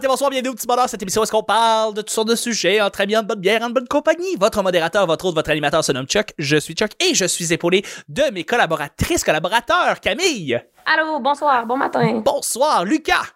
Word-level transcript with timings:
matin, 0.00 0.08
bonsoir, 0.08 0.30
bienvenue 0.30 0.48
au 0.48 0.54
petit 0.54 0.66
bonheur. 0.66 0.88
Cette 0.88 1.02
émission 1.02 1.20
où 1.20 1.24
est-ce 1.24 1.30
qu'on 1.30 1.42
parle 1.42 1.92
de 1.92 2.00
toutes 2.00 2.08
sortes 2.08 2.28
de 2.28 2.34
sujets 2.34 2.80
entre 2.80 3.02
amis, 3.02 3.18
en 3.18 3.22
bonne 3.22 3.38
bière, 3.38 3.60
en 3.60 3.68
bonne 3.68 3.86
compagnie. 3.86 4.34
Votre 4.40 4.62
modérateur, 4.62 5.06
votre 5.06 5.26
autre, 5.26 5.34
votre 5.34 5.50
animateur 5.50 5.84
se 5.84 5.92
nomme 5.92 6.06
Chuck. 6.06 6.32
Je 6.38 6.56
suis 6.56 6.72
Chuck 6.72 6.92
et 7.04 7.14
je 7.14 7.26
suis 7.26 7.52
épaulé 7.52 7.84
de 8.08 8.22
mes 8.32 8.44
collaboratrices, 8.44 9.24
collaborateurs. 9.24 10.00
Camille. 10.00 10.58
Allô, 10.86 11.20
bonsoir, 11.20 11.66
bon 11.66 11.76
matin. 11.76 12.22
Bonsoir, 12.24 12.86
Lucas. 12.86 13.26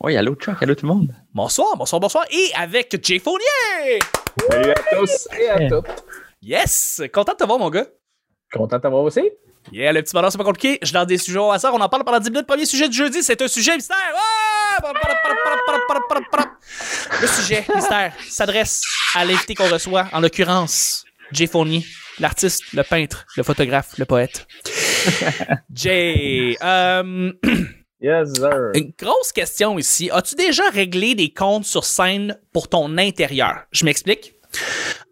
Oui, 0.00 0.16
allô 0.16 0.34
Chuck, 0.34 0.60
allô 0.60 0.74
tout 0.74 0.84
le 0.84 0.92
monde. 0.92 1.14
Bonsoir, 1.32 1.76
bonsoir, 1.76 2.00
bonsoir. 2.00 2.24
Et 2.32 2.50
avec 2.58 2.98
Jay 3.06 3.20
Fournier. 3.20 4.00
Salut 4.50 4.70
à 4.70 4.96
tous 4.96 5.28
et 5.38 5.48
à 5.48 5.68
toutes. 5.68 5.86
Yes! 6.42 7.02
Content 7.14 7.34
de 7.34 7.36
te 7.36 7.44
voir, 7.44 7.60
mon 7.60 7.70
gars. 7.70 7.86
Content 8.52 8.78
de 8.78 8.82
t'avoir 8.82 9.04
aussi. 9.04 9.30
Yeah, 9.70 9.92
le 9.92 10.02
petit 10.02 10.12
bonheur, 10.12 10.32
c'est 10.32 10.38
pas 10.38 10.44
compliqué. 10.44 10.80
Je 10.82 10.92
lance 10.92 11.06
des 11.06 11.18
sujets 11.18 11.38
au 11.38 11.52
hasard. 11.52 11.72
On 11.72 11.80
en 11.80 11.88
parle 11.88 12.02
pendant 12.02 12.18
10 12.18 12.30
minutes. 12.30 12.48
Premier 12.48 12.64
sujet 12.64 12.88
du 12.88 12.96
jeudi, 12.96 13.22
c'est 13.22 13.40
un 13.40 13.46
sujet 13.46 13.76
mystère. 13.76 13.96
Ouais! 13.96 14.39
Le 17.20 17.26
sujet 17.26 17.64
mystère 17.74 18.12
s'adresse 18.28 18.82
à 19.14 19.24
l'invité 19.24 19.54
qu'on 19.54 19.68
reçoit, 19.68 20.08
en 20.12 20.20
l'occurrence, 20.20 21.04
Jay 21.32 21.46
Fournier, 21.46 21.84
l'artiste, 22.18 22.62
le 22.72 22.82
peintre, 22.82 23.26
le 23.36 23.42
photographe, 23.42 23.98
le 23.98 24.04
poète. 24.04 24.46
Jay, 25.74 26.56
euh, 26.62 27.32
Yes, 28.02 28.32
sir. 28.34 28.70
une 28.74 28.92
grosse 28.98 29.30
question 29.32 29.78
ici. 29.78 30.08
As-tu 30.10 30.34
déjà 30.34 30.70
réglé 30.70 31.14
des 31.14 31.34
comptes 31.34 31.66
sur 31.66 31.84
scène 31.84 32.38
pour 32.52 32.68
ton 32.68 32.96
intérieur? 32.96 33.64
Je 33.72 33.84
m'explique. 33.84 34.34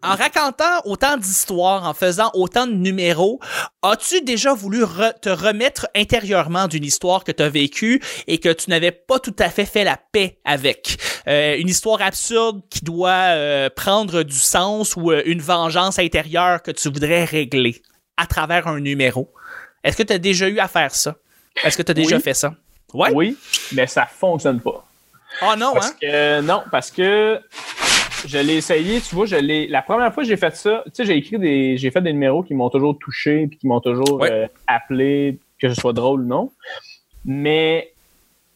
En 0.01 0.15
racontant 0.15 0.81
autant 0.85 1.17
d'histoires, 1.17 1.85
en 1.87 1.93
faisant 1.93 2.31
autant 2.33 2.67
de 2.67 2.73
numéros, 2.73 3.39
as-tu 3.81 4.21
déjà 4.21 4.53
voulu 4.53 4.83
re- 4.83 5.13
te 5.19 5.29
remettre 5.29 5.87
intérieurement 5.95 6.67
d'une 6.67 6.83
histoire 6.85 7.23
que 7.23 7.31
tu 7.31 7.43
as 7.43 7.49
vécue 7.49 8.01
et 8.27 8.37
que 8.39 8.49
tu 8.49 8.69
n'avais 8.69 8.91
pas 8.91 9.19
tout 9.19 9.35
à 9.39 9.49
fait 9.49 9.65
fait 9.65 9.83
la 9.83 9.97
paix 10.11 10.39
avec? 10.45 10.97
Euh, 11.27 11.57
une 11.57 11.67
histoire 11.69 12.01
absurde 12.01 12.61
qui 12.69 12.83
doit 12.83 13.09
euh, 13.11 13.69
prendre 13.69 14.23
du 14.23 14.37
sens 14.37 14.95
ou 14.95 15.11
euh, 15.11 15.21
une 15.25 15.41
vengeance 15.41 15.99
intérieure 15.99 16.61
que 16.61 16.71
tu 16.71 16.89
voudrais 16.89 17.25
régler 17.25 17.81
à 18.17 18.25
travers 18.25 18.67
un 18.67 18.79
numéro? 18.79 19.33
Est-ce 19.83 19.97
que 19.97 20.03
tu 20.03 20.13
as 20.13 20.17
déjà 20.19 20.47
eu 20.47 20.59
à 20.59 20.67
faire 20.67 20.93
ça? 20.95 21.15
Est-ce 21.63 21.77
que 21.77 21.83
tu 21.83 21.91
as 21.91 21.95
déjà 21.95 22.19
fait 22.19 22.33
ça? 22.33 22.53
Ouais? 22.93 23.11
Oui, 23.13 23.37
mais 23.73 23.85
ça 23.87 24.05
fonctionne 24.05 24.59
pas. 24.61 24.85
Oh 25.43 25.53
non, 25.57 25.73
Parce 25.73 25.89
hein? 25.89 25.95
que, 26.01 26.41
non, 26.41 26.63
parce 26.71 26.89
que 26.89 27.39
je 28.25 28.37
l'ai 28.37 28.55
essayé, 28.57 28.99
tu 29.01 29.15
vois, 29.15 29.25
je 29.25 29.35
l'ai. 29.35 29.67
La 29.67 29.81
première 29.81 30.13
fois 30.13 30.23
que 30.23 30.29
j'ai 30.29 30.37
fait 30.37 30.55
ça, 30.55 30.83
tu 30.85 30.91
sais, 30.93 31.05
j'ai 31.05 31.15
écrit 31.17 31.37
des. 31.39 31.77
J'ai 31.77 31.91
fait 31.91 32.01
des 32.01 32.13
numéros 32.13 32.43
qui 32.43 32.53
m'ont 32.53 32.69
toujours 32.69 32.97
touché 32.99 33.47
puis 33.47 33.57
qui 33.57 33.67
m'ont 33.67 33.81
toujours 33.81 34.19
Ouais. 34.21 34.31
euh, 34.31 34.47
appelé, 34.67 35.39
que 35.59 35.69
ce 35.69 35.79
soit 35.79 35.93
drôle 35.93 36.21
ou 36.21 36.25
non. 36.27 36.51
Mais 37.25 37.93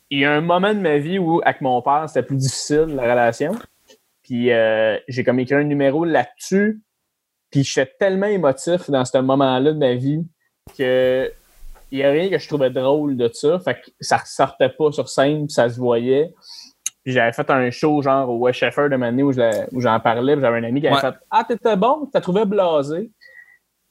il 0.09 0.19
y 0.19 0.25
a 0.25 0.31
un 0.33 0.41
moment 0.41 0.73
de 0.73 0.79
ma 0.79 0.97
vie 0.97 1.19
où, 1.19 1.41
avec 1.43 1.61
mon 1.61 1.81
père, 1.81 2.05
c'était 2.07 2.23
plus 2.23 2.37
difficile, 2.37 2.85
la 2.95 3.03
relation. 3.03 3.55
Puis 4.23 4.51
euh, 4.51 4.97
j'ai 5.07 5.23
comme 5.23 5.39
écrit 5.39 5.55
un 5.55 5.63
numéro 5.63 6.05
là-dessus. 6.05 6.81
Puis 7.51 7.63
j'étais 7.63 7.91
tellement 7.99 8.27
émotif 8.27 8.89
dans 8.89 9.05
ce 9.05 9.17
moment-là 9.19 9.73
de 9.73 9.77
ma 9.77 9.93
vie 9.95 10.21
que 10.77 11.31
il 11.91 11.99
y 11.99 12.03
a 12.03 12.09
rien 12.09 12.27
que 12.29 12.39
je 12.39 12.47
trouvais 12.47 12.71
drôle 12.71 13.15
de 13.17 13.29
ça. 13.31 13.59
Fait 13.59 13.75
que 13.75 13.91
ça 13.99 14.17
ressortait 14.17 14.69
pas 14.69 14.91
sur 14.91 15.07
scène, 15.09 15.45
puis 15.45 15.53
ça 15.53 15.69
se 15.69 15.77
voyait. 15.77 16.33
Puis 17.03 17.13
j'avais 17.13 17.33
fait 17.33 17.49
un 17.49 17.69
show 17.69 18.01
genre 18.01 18.29
au 18.29 18.37
West 18.39 18.59
Sheffer 18.59 18.87
de 18.89 18.95
année 19.01 19.23
où 19.23 19.31
j'en 19.33 19.99
parlais. 19.99 20.33
puis 20.35 20.41
J'avais 20.41 20.59
un 20.59 20.63
ami 20.63 20.79
qui 20.81 20.87
avait 20.87 20.95
Ouais. 20.95 21.01
fait 21.01 21.15
Ah, 21.29 21.43
t'étais 21.43 21.75
bon, 21.75 22.09
t'as 22.11 22.21
trouvé 22.21 22.45
blasé. 22.45 23.11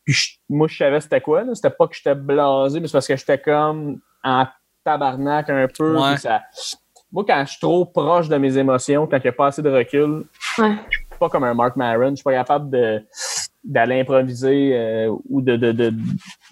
Puis 0.04 0.14
je- 0.14 0.30
moi, 0.48 0.66
je 0.68 0.76
savais 0.76 1.00
c'était 1.00 1.20
quoi. 1.20 1.44
là. 1.44 1.54
C'était 1.54 1.70
pas 1.70 1.86
que 1.86 1.94
j'étais 1.94 2.14
blasé, 2.14 2.80
mais 2.80 2.86
c'est 2.88 2.92
parce 2.92 3.06
que 3.06 3.16
j'étais 3.16 3.38
comme 3.38 4.00
en 4.24 4.46
tabarnak 4.84 5.48
un 5.50 5.66
peu. 5.68 5.96
Ouais. 6.00 6.16
ça... 6.16 6.42
Moi, 7.12 7.24
quand 7.26 7.42
je 7.44 7.50
suis 7.50 7.60
trop 7.60 7.84
proche 7.84 8.28
de 8.30 8.36
mes 8.38 8.56
émotions, 8.56 9.06
quand 9.06 9.18
il 9.18 9.22
n'y 9.24 9.28
a 9.28 9.32
pas 9.32 9.48
assez 9.48 9.60
de 9.62 9.70
recul, 9.70 10.24
Ouais. 10.58 10.74
je 10.90 10.96
suis 10.98 11.06
pas 11.20 11.28
comme 11.28 11.44
un 11.44 11.52
Mark 11.54 11.76
Maron. 11.76 12.10
Je 12.10 12.14
suis 12.16 12.24
pas 12.24 12.32
capable 12.32 12.70
de 12.70 13.04
d'aller 13.64 14.00
improviser 14.00 14.72
euh, 14.76 15.14
ou 15.28 15.40
de, 15.40 15.54
de, 15.56 15.70
de, 15.70 15.92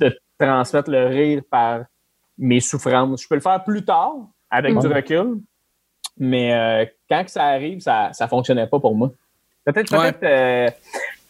de 0.00 0.16
transmettre 0.38 0.88
le 0.90 1.06
rire 1.06 1.42
par 1.50 1.80
mes 2.38 2.60
souffrances. 2.60 3.22
Je 3.22 3.26
peux 3.28 3.34
le 3.34 3.40
faire 3.40 3.64
plus 3.64 3.84
tard 3.84 4.12
avec 4.48 4.78
du 4.78 4.86
recul, 4.86 5.40
mais 6.20 6.54
euh, 6.54 6.84
quand 7.08 7.24
que 7.24 7.30
ça 7.30 7.44
arrive, 7.46 7.80
ça 7.80 8.10
ça 8.12 8.28
fonctionnait 8.28 8.68
pas 8.68 8.78
pour 8.78 8.94
moi. 8.94 9.10
Peut-être 9.64 9.90
Ouais. 9.92 10.12
peut-être 10.12 10.22
euh, 10.22 10.70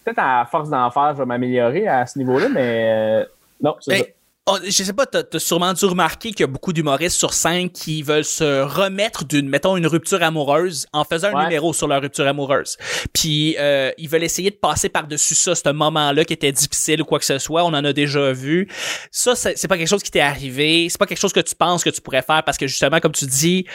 peut-être 0.05 0.19
à 0.19 0.47
force 0.51 0.69
d'en 0.69 0.91
faire, 0.91 1.13
je 1.15 1.19
vais 1.19 1.27
m'améliorer 1.27 1.89
à 1.89 2.05
ce 2.07 2.19
niveau-là, 2.19 2.49
mais 2.51 2.91
euh, 3.23 3.25
non, 3.63 3.77
c'est 3.81 3.91
Ben, 3.91 3.99
ça. 4.03 4.07
oh, 4.47 4.57
je 4.65 4.71
sais 4.71 4.93
pas, 4.93 5.05
t'as 5.07 5.23
as 5.35 5.39
sûrement 5.39 5.73
dû 5.75 5.85
remarquer 5.85 6.31
qu'il 6.31 6.41
y 6.41 6.45
a 6.45 6.47
beaucoup 6.47 6.73
d'humoristes 6.73 7.19
sur 7.19 7.35
scène 7.35 7.69
qui 7.71 8.03
veulent 8.03 8.25
se 8.25 8.63
remettre 8.63 9.25
d'une, 9.25 9.49
mettons, 9.49 9.77
une 9.77 9.87
rupture 9.87 10.23
amoureuse 10.23 10.87
en 10.93 11.05
faisant 11.05 11.37
un 11.37 11.43
numéro 11.45 11.73
sur 11.73 11.87
leur 11.89 12.01
rupture 12.03 12.27
amoureuse. 12.27 12.77
Puis 13.13 13.57
euh, 13.59 13.91
ils 13.99 14.09
veulent 14.09 14.23
essayer 14.25 14.51
de 14.51 14.57
passer 14.57 14.89
par-dessus 14.89 15.35
ça, 15.35 15.55
ce 15.55 15.69
moment-là 15.71 16.25
qui 16.25 16.33
était 16.33 16.53
difficile 16.53 17.03
ou 17.03 17.05
quoi 17.05 17.19
que 17.19 17.25
ce 17.27 17.39
soit. 17.39 17.65
On 17.65 17.69
en 17.75 17.85
a 17.85 17.93
déjà 17.93 18.33
vu. 18.33 18.69
Ça, 19.11 19.35
c'est 19.35 19.69
pas 19.69 19.77
quelque 19.77 19.89
chose 19.89 20.03
qui 20.03 20.11
t'est 20.11 20.21
arrivé. 20.21 20.89
C'est 20.89 20.99
pas 20.99 21.07
quelque 21.07 21.21
chose 21.21 21.33
que 21.35 21.41
tu 21.41 21.55
penses 21.55 21.85
que 21.85 21.91
tu 21.91 22.01
pourrais 22.01 22.23
faire 22.23 22.43
parce 22.45 22.57
que 22.57 22.67
justement, 22.67 23.01
comme 23.01 23.13
tu 23.13 23.27
dis, 23.27 23.67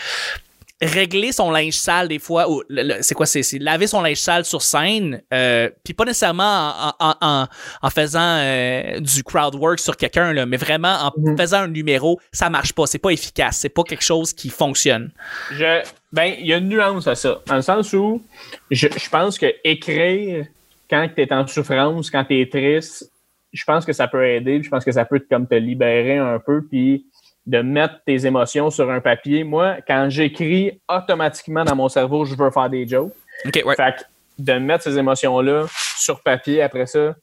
régler 0.81 1.31
son 1.31 1.51
linge 1.51 1.75
sale 1.75 2.09
des 2.09 2.19
fois 2.19 2.49
ou 2.49 2.61
c'est 2.99 3.15
quoi 3.15 3.25
c'est 3.25 3.43
c'est 3.43 3.59
laver 3.59 3.87
son 3.87 4.01
linge 4.01 4.17
sale 4.17 4.43
sur 4.43 4.61
scène 4.61 5.21
euh, 5.33 5.69
puis 5.85 5.93
pas 5.93 6.03
nécessairement 6.03 6.73
en, 6.99 7.05
en, 7.07 7.15
en, 7.21 7.47
en 7.81 7.89
faisant 7.89 8.19
euh, 8.41 8.99
du 8.99 9.23
crowd 9.23 9.55
work 9.55 9.79
sur 9.79 9.95
quelqu'un 9.95 10.33
là 10.33 10.45
mais 10.45 10.57
vraiment 10.57 10.95
en 11.01 11.11
Mhm. 11.15 11.37
faisant 11.37 11.59
un 11.61 11.67
numéro 11.69 12.19
ça 12.33 12.49
marche 12.49 12.73
pas 12.73 12.87
c'est 12.87 12.99
pas 12.99 13.11
efficace 13.11 13.57
c'est 13.57 13.69
pas 13.69 13.83
quelque 13.83 14.03
chose 14.03 14.33
qui 14.33 14.49
fonctionne 14.49 15.11
Je, 15.51 15.81
ben, 16.11 16.33
il 16.39 16.45
y 16.47 16.53
a 16.53 16.57
une 16.57 16.67
nuance 16.69 17.07
à 17.07 17.15
ça. 17.15 17.41
Dans 17.47 17.55
le 17.55 17.61
sens 17.61 17.93
où 17.93 18.21
je, 18.69 18.87
je 18.89 19.09
pense 19.09 19.37
que 19.39 19.47
écrire 19.63 20.45
quand 20.89 21.07
tu 21.15 21.21
es 21.21 21.31
en 21.33 21.47
souffrance, 21.47 22.11
quand 22.11 22.25
tu 22.25 22.39
es 22.41 22.47
triste, 22.49 23.09
je 23.53 23.63
pense 23.63 23.85
que 23.85 23.93
ça 23.93 24.07
peut 24.09 24.25
aider. 24.27 24.61
Je 24.61 24.69
pense 24.69 24.83
que 24.83 24.91
ça 24.91 25.05
peut 25.05 25.19
comme 25.29 25.47
te 25.47 25.55
libérer 25.55 26.17
un 26.17 26.39
peu, 26.39 26.61
puis 26.69 27.05
de 27.45 27.61
mettre 27.61 27.95
tes 28.05 28.25
émotions 28.25 28.69
sur 28.71 28.89
un 28.89 28.99
papier. 29.01 29.43
Moi, 29.43 29.77
quand 29.87 30.07
j'écris, 30.09 30.79
automatiquement 30.89 31.63
dans 31.63 31.75
mon 31.75 31.89
cerveau, 31.89 32.25
je 32.25 32.35
veux 32.35 32.49
faire 32.51 32.69
des 32.69 32.87
jokes. 32.87 33.13
ok 33.45 33.61
ouais 33.65 33.75
Fait 33.75 33.95
que 33.97 34.03
de 34.39 34.53
mettre 34.53 34.83
ces 34.83 34.97
émotions-là 34.97 35.65
sur 35.97 36.21
papier 36.21 36.61
après 36.61 36.87
ça, 36.87 37.15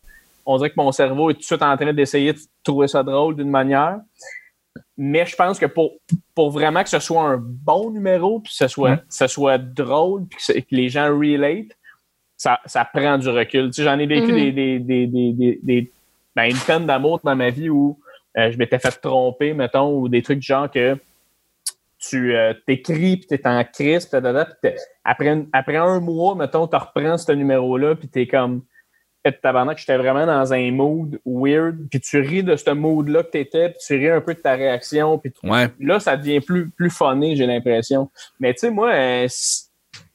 on 0.47 0.56
dirait 0.56 0.71
que 0.71 0.77
mon 0.77 0.93
cerveau 0.93 1.31
est 1.31 1.34
tout 1.34 1.41
de 1.41 1.44
suite 1.44 1.62
en 1.62 1.77
train 1.77 1.93
d'essayer 1.93 2.33
de 2.33 2.38
trouver 2.65 2.88
ça 2.88 3.03
drôle 3.03 3.37
d'une 3.37 3.50
manière. 3.50 3.99
Mais 4.97 5.27
je 5.27 5.34
pense 5.37 5.59
que 5.59 5.66
pour, 5.66 5.93
pour 6.34 6.50
vraiment 6.50 6.83
que 6.83 6.89
ce 6.89 6.99
soit 6.99 7.22
un 7.22 7.37
bon 7.41 7.91
numéro, 7.91 8.41
puis 8.41 8.50
que 8.50 8.56
ce 8.56 8.69
soit, 8.69 8.97
Mm. 8.97 9.00
ce 9.09 9.27
soit 9.27 9.59
drôle, 9.59 10.27
puis 10.27 10.39
que, 10.47 10.75
les 10.75 10.89
gens 10.89 11.06
relate, 11.16 11.66
ça, 12.37 12.59
ça 12.66 12.84
prend 12.84 13.19
du 13.19 13.28
recul. 13.28 13.66
Tu 13.66 13.75
sais, 13.75 13.84
j'en 13.84 13.99
ai 13.99 14.06
vécu 14.06 14.33
Mhm. 14.33 14.37
des, 14.39 14.53
des, 14.53 14.78
des, 14.78 15.06
des, 15.06 15.33
des, 15.33 15.59
des- 15.62 15.93
ben, 16.34 16.44
une 16.50 16.56
peine 16.59 16.87
d'amour 16.87 17.21
dans 17.22 17.37
ma 17.37 17.50
vie 17.50 17.69
où 17.71 17.99
euh, 18.38 18.50
je 18.50 18.59
m'étais 18.59 18.78
fait 18.78 18.91
tromper, 19.00 19.54
mettons, 19.54 19.98
ou 19.98 20.09
des 20.09 20.22
trucs 20.22 20.38
du 20.38 20.47
genre 20.47 20.70
que 20.70 20.97
tu 21.98 22.34
euh, 22.34 22.53
t'écris, 22.66 23.16
puis 23.19 23.26
t'es 23.28 23.47
en 23.47 23.62
crise, 23.65 24.06
puis 24.06 24.20
après, 25.04 25.44
après 25.53 25.76
un 25.76 26.00
mois, 26.00 26.34
mettons, 26.34 26.66
tu 26.66 26.76
reprends 26.76 27.16
ce 27.16 27.32
numéro-là, 27.32 27.94
puis 27.94 28.09
t'es 28.09 28.26
comme, 28.26 28.62
Eh, 29.25 29.31
tabarnak, 29.31 29.78
j'étais 29.78 29.97
vraiment 29.97 30.26
dans 30.26 30.53
un 30.53 30.72
mood 30.72 31.21
weird, 31.25 31.88
puis 31.88 32.00
tu 32.00 32.19
ris 32.21 32.42
de 32.42 32.56
ce 32.56 32.71
mood-là 32.71 33.22
que 33.22 33.31
t'étais, 33.31 33.69
puis 33.69 33.78
tu 33.87 33.94
ris 33.94 34.09
un 34.09 34.21
peu 34.21 34.34
de 34.34 34.41
ta 34.41 34.54
réaction, 34.54 35.16
puis 35.19 35.32
ouais 35.44 35.69
là, 35.78 36.00
ça 36.00 36.16
devient 36.16 36.41
plus, 36.41 36.71
plus 36.71 36.91
funny, 36.91 37.37
j'ai 37.37 37.47
l'impression. 37.47 38.10
Mais 38.41 38.53
tu 38.53 38.60
sais, 38.60 38.71
moi, 38.71 38.92
euh, 38.92 39.28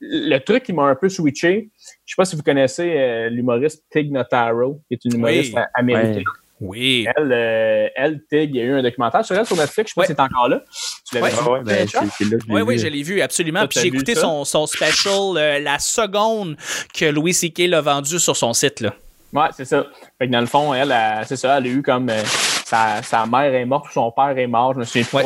le 0.02 0.38
truc 0.40 0.64
qui 0.64 0.74
m'a 0.74 0.84
un 0.84 0.96
peu 0.96 1.08
switché, 1.08 1.70
je 2.06 2.14
sais 2.14 2.16
pas 2.18 2.26
si 2.26 2.36
vous 2.36 2.44
connaissez 2.44 2.98
euh, 2.98 3.30
l'humoriste 3.30 3.86
Tig 3.90 4.12
Notaro, 4.12 4.82
qui 4.90 4.96
est 4.96 5.06
une 5.06 5.16
humoriste 5.16 5.54
Oui. 5.56 5.62
américaine. 5.74 6.24
Oui 6.60 7.08
Elle, 7.16 7.32
euh, 7.32 7.88
elle, 7.96 8.20
Tig, 8.30 8.50
il 8.50 8.56
y 8.56 8.62
a 8.62 8.64
eu 8.64 8.74
un 8.74 8.84
documentaire 8.84 9.24
sur 9.26 9.36
elle 9.36 9.46
sur 9.46 9.56
Netflix, 9.58 9.92
je 9.92 9.94
sais 9.94 9.96
pas 9.96 10.02
Ouais. 10.02 10.08
si 10.08 10.14
c'est 10.14 10.20
encore 10.20 10.50
là. 10.50 10.62
Tu 11.08 11.16
l'avais 11.16 11.28
Ouais. 11.28 11.42
vu? 11.42 11.50
Ouais, 11.50 11.60
ben, 11.64 11.88
c'est 11.88 12.26
là 12.26 12.38
oui, 12.50 12.62
oui, 12.62 12.78
je 12.80 12.88
l'ai 12.88 13.04
vu, 13.04 13.22
absolument. 13.22 13.68
Puis 13.68 13.80
j'ai 13.82 13.88
écouté 13.88 14.16
son, 14.16 14.44
son 14.46 14.66
special 14.68 15.38
euh, 15.38 15.60
la 15.60 15.80
seconde 15.80 16.58
que 16.94 17.06
Louis 17.06 17.34
C.K. 17.34 17.68
l'a 17.68 17.82
vendu 17.82 18.20
sur 18.20 18.36
son 18.36 18.54
site. 18.54 18.82
Là. 18.82 18.94
Ouais, 19.34 19.48
c'est 19.56 19.66
ça. 19.66 19.86
Fait 20.18 20.28
que 20.28 20.32
dans 20.32 20.40
le 20.40 20.46
fond, 20.48 20.74
elle, 20.74 20.92
elle, 20.92 21.26
c'est 21.26 21.36
ça, 21.36 21.58
elle 21.58 21.66
a 21.66 21.68
eu 21.68 21.82
comme 21.84 22.10
euh, 22.10 22.22
sa, 22.66 23.02
sa 23.04 23.26
mère 23.26 23.54
est 23.54 23.66
morte 23.66 23.88
ou 23.90 23.92
son 23.92 24.10
père 24.12 24.38
est 24.38 24.48
mort, 24.48 24.74
je 24.74 24.80
me 24.80 24.84
souviens 24.86 25.06
Ouais. 25.14 25.24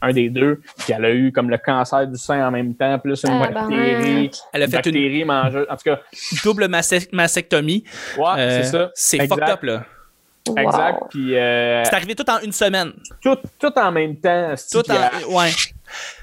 pas, 0.00 0.06
un 0.08 0.12
des 0.12 0.28
deux. 0.28 0.60
Puis 0.78 0.92
elle 0.96 1.04
a 1.04 1.12
eu 1.12 1.30
comme 1.32 1.48
le 1.50 1.56
cancer 1.58 2.06
du 2.08 2.18
sein 2.18 2.46
en 2.46 2.50
même 2.50 2.74
temps, 2.74 2.98
plus 2.98 3.22
une 3.24 3.30
Ah, 3.42 3.48
bactérie. 3.48 4.30
Elle 4.52 4.62
a 4.62 4.64
une 4.64 4.70
fait 4.70 4.76
une 4.86 4.92
bactérie 4.92 5.24
mangeuse. 5.24 5.66
En 5.70 5.76
tout 5.76 5.84
cas, 5.84 6.00
double 6.42 6.64
mastec- 6.66 7.08
mastectomie. 7.12 7.84
ouais, 8.18 8.24
Euh, 8.38 8.62
c'est 8.62 8.70
ça. 8.70 8.90
C'est 8.94 9.16
Exact. 9.18 9.34
fucked 9.38 9.48
up, 9.54 9.62
là. 9.62 9.84
Exact. 10.56 11.00
Wow. 11.00 11.08
Puis 11.08 11.36
euh, 11.36 11.82
C'est 11.84 11.94
arrivé 11.94 12.14
tout 12.14 12.28
en 12.30 12.38
une 12.40 12.52
semaine. 12.52 12.92
tout, 13.22 13.36
tout 13.58 13.72
en 13.78 13.90
même 13.92 14.16
temps. 14.16 14.54
Tout 14.70 14.82
en... 14.90 15.34
Ouais. 15.34 15.50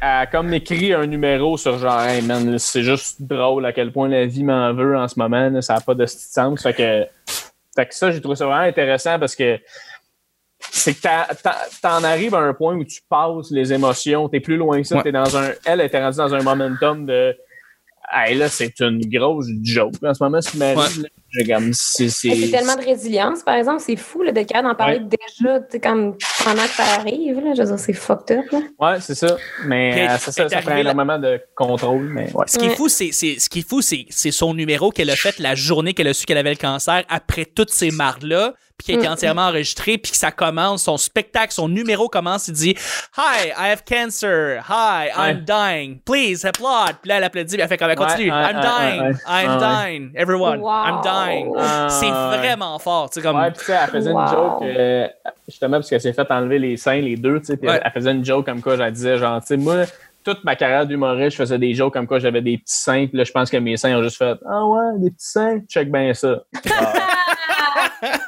a 0.01 0.27
comme 0.27 0.53
écrit 0.53 0.93
un 0.93 1.05
numéro 1.07 1.57
sur 1.57 1.77
genre, 1.79 2.01
hey 2.03 2.21
man, 2.21 2.59
c'est 2.59 2.83
juste 2.83 3.21
drôle 3.21 3.65
à 3.65 3.73
quel 3.73 3.91
point 3.91 4.07
la 4.07 4.25
vie 4.25 4.43
m'en 4.43 4.73
veut 4.73 4.95
en 4.97 5.07
ce 5.07 5.17
moment. 5.17 5.49
là, 5.49 5.61
ça 5.61 5.75
n'a 5.75 5.81
pas 5.81 5.95
de 5.95 6.05
sens. 6.05 6.61
Fait 6.61 6.73
que, 6.73 7.05
fait 7.75 7.85
que 7.87 7.95
ça, 7.95 8.11
j'ai 8.11 8.21
trouvé 8.21 8.35
ça 8.35 8.45
vraiment 8.45 8.61
intéressant 8.61 9.17
parce 9.17 9.35
que 9.35 9.59
c'est 10.59 10.93
que 10.93 11.01
t'en 11.01 11.51
t'en 11.81 12.03
arrives 12.03 12.35
à 12.35 12.39
un 12.39 12.53
point 12.53 12.75
où 12.75 12.83
tu 12.83 13.01
passes 13.09 13.49
les 13.49 13.73
émotions, 13.73 14.29
t'es 14.29 14.39
plus 14.39 14.57
loin 14.57 14.79
que 14.81 14.87
ça, 14.87 14.97
Ouais. 14.97 15.03
t'es 15.03 15.11
dans 15.11 15.35
un, 15.35 15.49
elle 15.65 15.81
était 15.81 15.99
rendue 15.99 16.17
dans 16.17 16.35
un 16.35 16.43
momentum 16.43 17.07
de 17.07 17.35
hey, 18.11 18.35
là, 18.35 18.49
c'est 18.49 18.79
une 18.81 19.01
grosse 19.09 19.47
joke. 19.63 19.93
En 20.03 20.13
ce 20.13 20.23
moment, 20.23 20.39
qui 20.39 20.57
m'arrive, 20.57 21.03
là, 21.03 21.09
j'ai 21.31 21.45
comme, 21.45 21.73
c'est, 21.73 22.09
tellement 22.51 22.75
de 22.75 22.85
résilience, 22.85 23.43
par 23.43 23.55
exemple. 23.55 23.81
C'est 23.85 23.95
fou 23.95 24.23
d'être 24.23 24.47
capable 24.47 24.67
d'en 24.67 24.75
parler 24.75 24.99
déjà 24.99 25.59
tu 25.59 25.65
sais, 25.71 25.79
comme 25.79 26.15
pendant 26.43 26.63
que 26.63 26.69
ça 26.69 26.83
arrive. 26.99 27.35
Là. 27.39 27.53
Je 27.55 27.61
veux 27.61 27.67
dire, 27.67 27.79
c'est 27.79 27.93
fucked 27.93 28.37
up. 28.37 28.45
Là. 28.51 28.59
Ouais, 28.79 28.99
c'est 28.99 29.15
ça. 29.15 29.37
Mais 29.65 29.91
Puis, 29.91 30.01
euh, 30.01 30.15
c'est 30.19 30.31
ça, 30.31 30.49
ça 30.49 30.61
prend 30.61 30.75
énormément 30.75 31.19
de 31.19 31.41
contrôle, 31.55 32.03
mais 32.11 32.31
ouais. 32.33 32.45
Ce 32.47 32.57
qui 32.57 32.65
est 32.65 32.75
fou, 32.75 32.89
c'est, 32.89 33.11
c'est, 33.11 33.39
ce 33.39 33.49
qui 33.49 33.59
est 33.59 33.67
fou, 33.69 33.81
c'est, 33.81 34.05
c'est 34.09 34.31
son 34.31 34.53
numéro 34.53 34.91
qu'elle 34.91 35.09
a 35.09 35.15
fait 35.15 35.39
la 35.39 35.55
journée 35.55 35.93
qu'elle 35.93 36.07
a 36.07 36.13
su 36.13 36.25
qu'elle 36.25 36.37
avait 36.37 36.49
le 36.51 36.55
cancer 36.55 37.03
après 37.09 37.45
toutes 37.45 37.71
ces 37.71 37.91
mardes-là, 37.91 38.53
puis 38.77 38.85
qui 38.85 38.91
a 38.93 38.95
été 38.95 39.07
Mm. 39.07 39.11
entièrement 39.11 39.41
enregistré, 39.47 39.97
puis 39.99 40.11
que 40.11 40.17
ça 40.17 40.31
commence, 40.31 40.83
son 40.83 40.97
spectacle, 40.97 41.53
son 41.53 41.67
numéro 41.69 42.07
commence, 42.09 42.47
il 42.47 42.53
dit 42.55 42.75
Hi, 43.17 43.49
I 43.49 43.69
have 43.71 43.83
cancer. 43.87 44.63
Hi, 44.67 45.09
I'm 45.15 45.43
dying. 45.45 45.99
Please 46.03 46.45
applaud. 46.47 46.93
Puis 47.01 47.09
là, 47.09 47.17
elle 47.17 47.23
applaudit, 47.25 47.55
puis 47.55 47.61
elle 47.61 47.67
fait 47.67 47.77
comme 47.77 47.89
elle 47.91 47.95
continue. 47.97 48.29
I'm 48.31 48.59
dying. 48.59 49.01
ouais, 49.01 49.07
ouais. 49.09 49.15
I'm 49.27 49.51
Ouais, 49.51 49.59
dying. 49.59 50.11
Everyone. 50.15 50.59
Wow. 50.61 50.69
I'm 50.85 51.01
dying. 51.03 51.53
Ah, 51.57 51.87
c'est 51.89 52.07
ouais. 52.07 52.37
vraiment 52.37 52.79
fort. 52.79 53.09
Tu 53.11 53.19
sais, 53.19 53.27
comme. 53.27 53.37
Ouais, 53.39 53.51
puis 53.51 53.71
elle 53.71 53.89
faisait 53.89 54.11
Wow. 54.11 54.21
une 54.21 54.27
joke, 54.29 54.61
euh, 54.63 55.07
justement, 55.47 55.77
parce 55.77 55.89
qu'elle 55.89 56.01
s'est 56.01 56.13
fait 56.13 56.30
enlever 56.31 56.59
les 56.59 56.77
seins, 56.77 56.99
les 57.01 57.15
deux, 57.15 57.39
tu 57.39 57.45
sais, 57.47 57.57
puis 57.57 57.67
Ouais. 57.67 57.75
elle, 57.75 57.81
elle 57.85 57.91
faisait 57.91 58.11
une 58.11 58.23
joke 58.25 58.45
comme 58.45 58.61
quoi, 58.61 58.75
elle 58.75 58.91
disait, 58.93 59.17
genre, 59.17 59.39
tu 59.41 59.47
sais, 59.47 59.57
moi, 59.57 59.83
toute 60.23 60.43
ma 60.43 60.55
carrière 60.55 60.85
d'humoriste, 60.85 61.31
je 61.31 61.37
faisais 61.43 61.57
des 61.57 61.73
jokes 61.73 61.93
comme 61.93 62.07
quoi 62.07 62.19
j'avais 62.19 62.41
des 62.41 62.57
petits 62.57 62.75
seins, 62.75 63.07
puis 63.07 63.17
là, 63.17 63.23
je 63.23 63.31
pense 63.31 63.49
que 63.49 63.57
mes 63.57 63.77
seins 63.77 63.97
ont 63.97 64.03
juste 64.03 64.17
fait, 64.17 64.37
ah 64.49 64.65
ouais, 64.65 64.99
des 64.99 65.11
petits 65.11 65.27
seins, 65.27 65.59
check 65.67 65.91
bien 65.91 66.13
ça. 66.13 66.43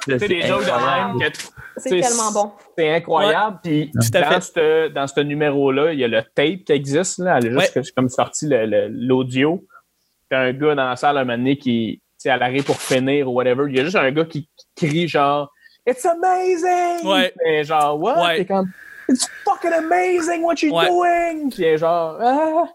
Tu 0.05 0.19
sais, 0.19 0.27
des 0.27 0.41
jokes 0.41 0.65
de 0.65 1.19
même 1.19 1.31
que 1.31 1.37
C'est 1.77 1.89
tellement 2.01 2.31
bon. 2.31 2.51
c'est 2.77 2.93
incroyable. 2.95 3.59
Puis 3.63 3.89
Tout 3.91 4.17
à 4.17 4.21
dans 4.21 4.29
fait. 4.29 4.41
ce 4.41 4.87
dans 4.89 5.07
ce 5.07 5.19
numéro-là, 5.21 5.93
il 5.93 5.99
y 5.99 6.03
a 6.03 6.07
le 6.07 6.21
tape 6.35 6.63
qui 6.65 6.71
existe. 6.73 7.17
Là. 7.19 7.39
Elle 7.41 7.47
a 7.57 7.59
juste 7.61 7.75
Ouais. 7.75 7.83
comme 7.95 8.09
sorti 8.09 8.47
l'audio. 8.49 9.65
T'as 10.29 10.39
un 10.41 10.53
gars 10.53 10.75
dans 10.75 10.89
la 10.89 10.95
salle 10.95 11.17
à 11.17 11.21
un 11.21 11.23
moment 11.23 11.37
donné 11.37 11.57
qui, 11.57 12.01
tu 12.01 12.11
sais, 12.17 12.29
elle 12.29 12.43
arrive 12.43 12.63
pour 12.65 12.79
finir 12.79 13.27
ou 13.29 13.33
whatever. 13.33 13.65
Il 13.69 13.75
y 13.75 13.79
a 13.79 13.83
juste 13.83 13.95
un 13.95 14.11
gars 14.11 14.25
qui, 14.25 14.47
qui 14.75 14.87
crie 14.87 15.07
genre 15.07 15.51
It's 15.85 16.05
amazing! 16.05 17.05
Ouais. 17.05 17.33
Mais 17.43 17.63
genre, 17.63 17.99
what? 17.99 18.21
Ouais. 18.23 18.37
T'es 18.37 18.45
comme 18.45 18.71
It's 19.09 19.27
fucking 19.43 19.73
amazing 19.73 20.41
what 20.43 20.55
you're 20.61 20.73
Ouais. 20.73 20.87
doing! 20.87 21.49
Puis 21.49 21.77
genre, 21.77 22.17
ah! 22.21 22.65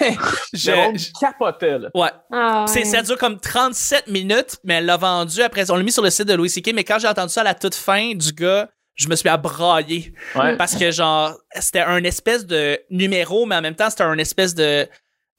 Je- 0.52 1.20
capotait, 1.20 1.78
là. 1.78 1.90
ouais. 1.94 2.08
Ah, 2.32 2.64
ouais. 2.74 2.84
ça 2.84 3.02
dure 3.02 3.16
comme 3.18 3.38
37 3.38 4.08
minutes, 4.08 4.56
mais 4.64 4.74
elle 4.74 4.86
l'a 4.86 4.96
vendu 4.96 5.40
après. 5.42 5.70
On 5.70 5.76
l'a 5.76 5.84
mis 5.84 5.92
sur 5.92 6.02
le 6.02 6.10
site 6.10 6.26
de 6.26 6.34
Louis 6.34 6.50
C.K., 6.50 6.72
mais 6.74 6.82
quand 6.82 6.98
j'ai 6.98 7.06
entendu 7.06 7.32
ça 7.32 7.42
à 7.42 7.44
la 7.44 7.54
toute 7.54 7.76
fin 7.76 8.14
du 8.14 8.32
gars, 8.32 8.68
je 8.96 9.08
me 9.08 9.14
suis 9.14 9.28
abraillé. 9.28 10.12
Ouais. 10.34 10.56
Parce 10.56 10.74
que, 10.74 10.90
genre, 10.90 11.38
c'était 11.54 11.80
un 11.82 12.02
espèce 12.02 12.46
de 12.46 12.80
numéro, 12.90 13.46
mais 13.46 13.54
en 13.54 13.60
même 13.62 13.76
temps, 13.76 13.90
c'était 13.90 14.02
un 14.04 14.18
espèce 14.18 14.54
de. 14.56 14.88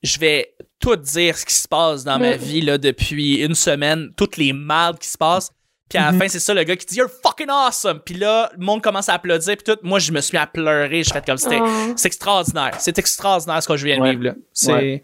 Je 0.04 0.18
vais 0.20 0.54
tout 0.80 0.96
dire 0.96 1.38
ce 1.38 1.46
qui 1.46 1.56
se 1.56 1.68
passe 1.68 2.04
dans 2.06 2.20
ma 2.20 2.34
vie, 2.38 2.62
là, 2.62 2.78
depuis 2.78 3.44
une 3.44 3.56
semaine, 3.56 4.12
toutes 4.16 4.38
les 4.38 4.54
malades 4.54 5.00
qui 5.00 5.10
se 5.10 5.18
passent. 5.18 5.52
Puis 5.90 5.98
à 5.98 6.12
la 6.12 6.18
fin, 6.18 6.28
c'est 6.28 6.40
ça, 6.40 6.54
le 6.54 6.64
gars 6.64 6.76
qui 6.76 6.86
dit 6.86 6.98
You're 6.98 7.10
fucking 7.24 7.50
awesome. 7.50 8.00
Puis 8.04 8.16
là, 8.16 8.50
le 8.58 8.66
monde 8.66 8.82
commence 8.82 9.08
à 9.10 9.14
applaudir. 9.14 9.56
Puis 9.56 9.64
tout, 9.74 9.80
moi, 9.84 10.00
je 10.00 10.12
me 10.12 10.20
suis 10.22 10.36
mis 10.38 10.42
à 10.42 10.48
pleurer. 10.48 11.04
Je 11.04 11.12
fais 11.12 11.22
comme 11.22 11.38
c'était. 11.38 11.60
Oh. 11.62 11.94
C'est 11.96 12.08
extraordinaire. 12.08 12.72
C'est 12.80 12.98
extraordinaire 13.00 13.64
ce 13.64 13.68
que 13.68 13.78
je 13.78 13.86
viens 13.86 13.98
de 13.98 14.02
Ouais. 14.02 14.12
vivre, 14.12 14.24
là. 14.24 14.34
C'est. 14.54 14.72
Ouais. 14.74 15.04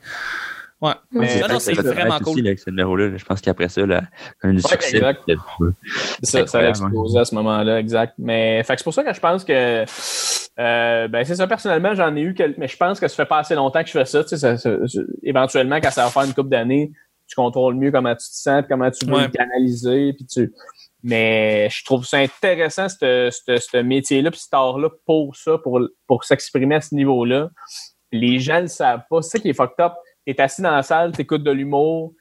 Ouais. 0.82 0.92
Mais- 1.12 1.40
Non, 1.40 1.48
non, 1.48 1.60
c'est 1.60 1.72
vraiment 1.74 2.16
Aussi, 2.16 2.24
cool. 2.26 2.42
là, 2.42 2.50
avec 2.50 2.60
ce 2.60 2.70
numéro-là, 2.70 3.08
là, 3.08 3.18
je 3.18 3.24
pense 3.24 3.40
qu'après 3.40 3.70
ça, 3.70 3.86
là, 3.86 4.02
quand 4.42 4.50
même 4.50 4.58
du 4.58 4.64
Ouais, 4.66 4.70
succès. 4.70 5.00
ça, 5.00 5.14
ça 6.24 6.38
a 6.40 6.42
Incroyable, 6.42 6.70
explosé 6.70 7.20
à 7.20 7.24
ce 7.26 7.36
moment-là, 7.36 7.80
exact. 7.80 8.14
Mais 8.18 8.62
c'est 8.68 8.84
pour 8.84 8.94
ça 8.94 9.04
que 9.06 9.14
je 9.14 9.20
pense 9.22 9.46
que 9.46 9.86
euh, 10.60 11.08
ben 11.08 11.24
c'est 11.24 11.36
ça 11.36 11.48
personnellement, 11.48 11.96
j'en 11.96 12.14
ai 12.18 12.22
eu 12.22 12.34
quelques, 12.34 12.58
mais 12.58 12.68
je 12.68 12.76
pense 12.78 13.00
que 13.00 13.08
ça 13.08 13.16
fait 13.16 13.26
pas 13.26 13.40
assez 13.40 13.56
longtemps 13.56 13.82
que 13.82 13.88
je 13.88 13.94
fais 13.94 14.04
ça. 14.06 14.24
Tu 14.24 14.30
sais, 14.30 14.38
ça- 14.38 14.58
ça- 14.58 14.76
ça- 14.86 15.00
éventuellement, 15.24 15.80
quand 15.82 15.90
ça 15.92 16.04
va 16.04 16.10
faire 16.10 16.24
une 16.24 16.34
couple 16.34 16.50
d'années, 16.50 16.92
tu 17.28 17.36
contrôles 17.36 17.76
mieux 17.76 17.92
comment 17.92 18.14
tu 18.14 18.28
te 18.28 18.36
sens, 18.36 18.62
puis 18.62 18.70
comment 18.70 18.92
tu 18.92 19.06
veux 19.06 19.14
Ouais. 19.16 19.24
le 19.24 19.30
canaliser, 19.30 20.14
puis 20.14 20.26
tu. 20.26 20.54
Mais 21.02 21.68
je 21.70 21.84
trouve 21.84 22.06
ça 22.06 22.18
intéressant, 22.20 22.88
ce 22.90 23.30
ce- 23.32 23.58
ce 23.58 23.78
métier-là, 23.78 24.32
puis 24.32 24.40
cet 24.40 24.54
art-là, 24.54 24.90
pour 25.06 25.36
ça, 25.36 25.58
pour, 25.58 25.82
pour 26.08 26.24
s'exprimer 26.24 26.76
à 26.76 26.82
ce 26.82 26.96
niveau-là. 26.96 27.50
Les 28.12 28.40
gens 28.40 28.60
le 28.62 28.68
savent 28.68 29.02
pas. 29.10 29.22
C'est 29.22 29.38
ça 29.38 29.40
qui 29.42 29.50
est 29.50 29.54
fucked 29.54 29.80
up. 29.84 29.94
T'es 30.26 30.40
assis 30.40 30.62
dans 30.62 30.72
la 30.72 30.84
salle, 30.84 31.12
t'écoutes 31.12 31.44
de 31.44 31.52
l'humour, 31.52 32.14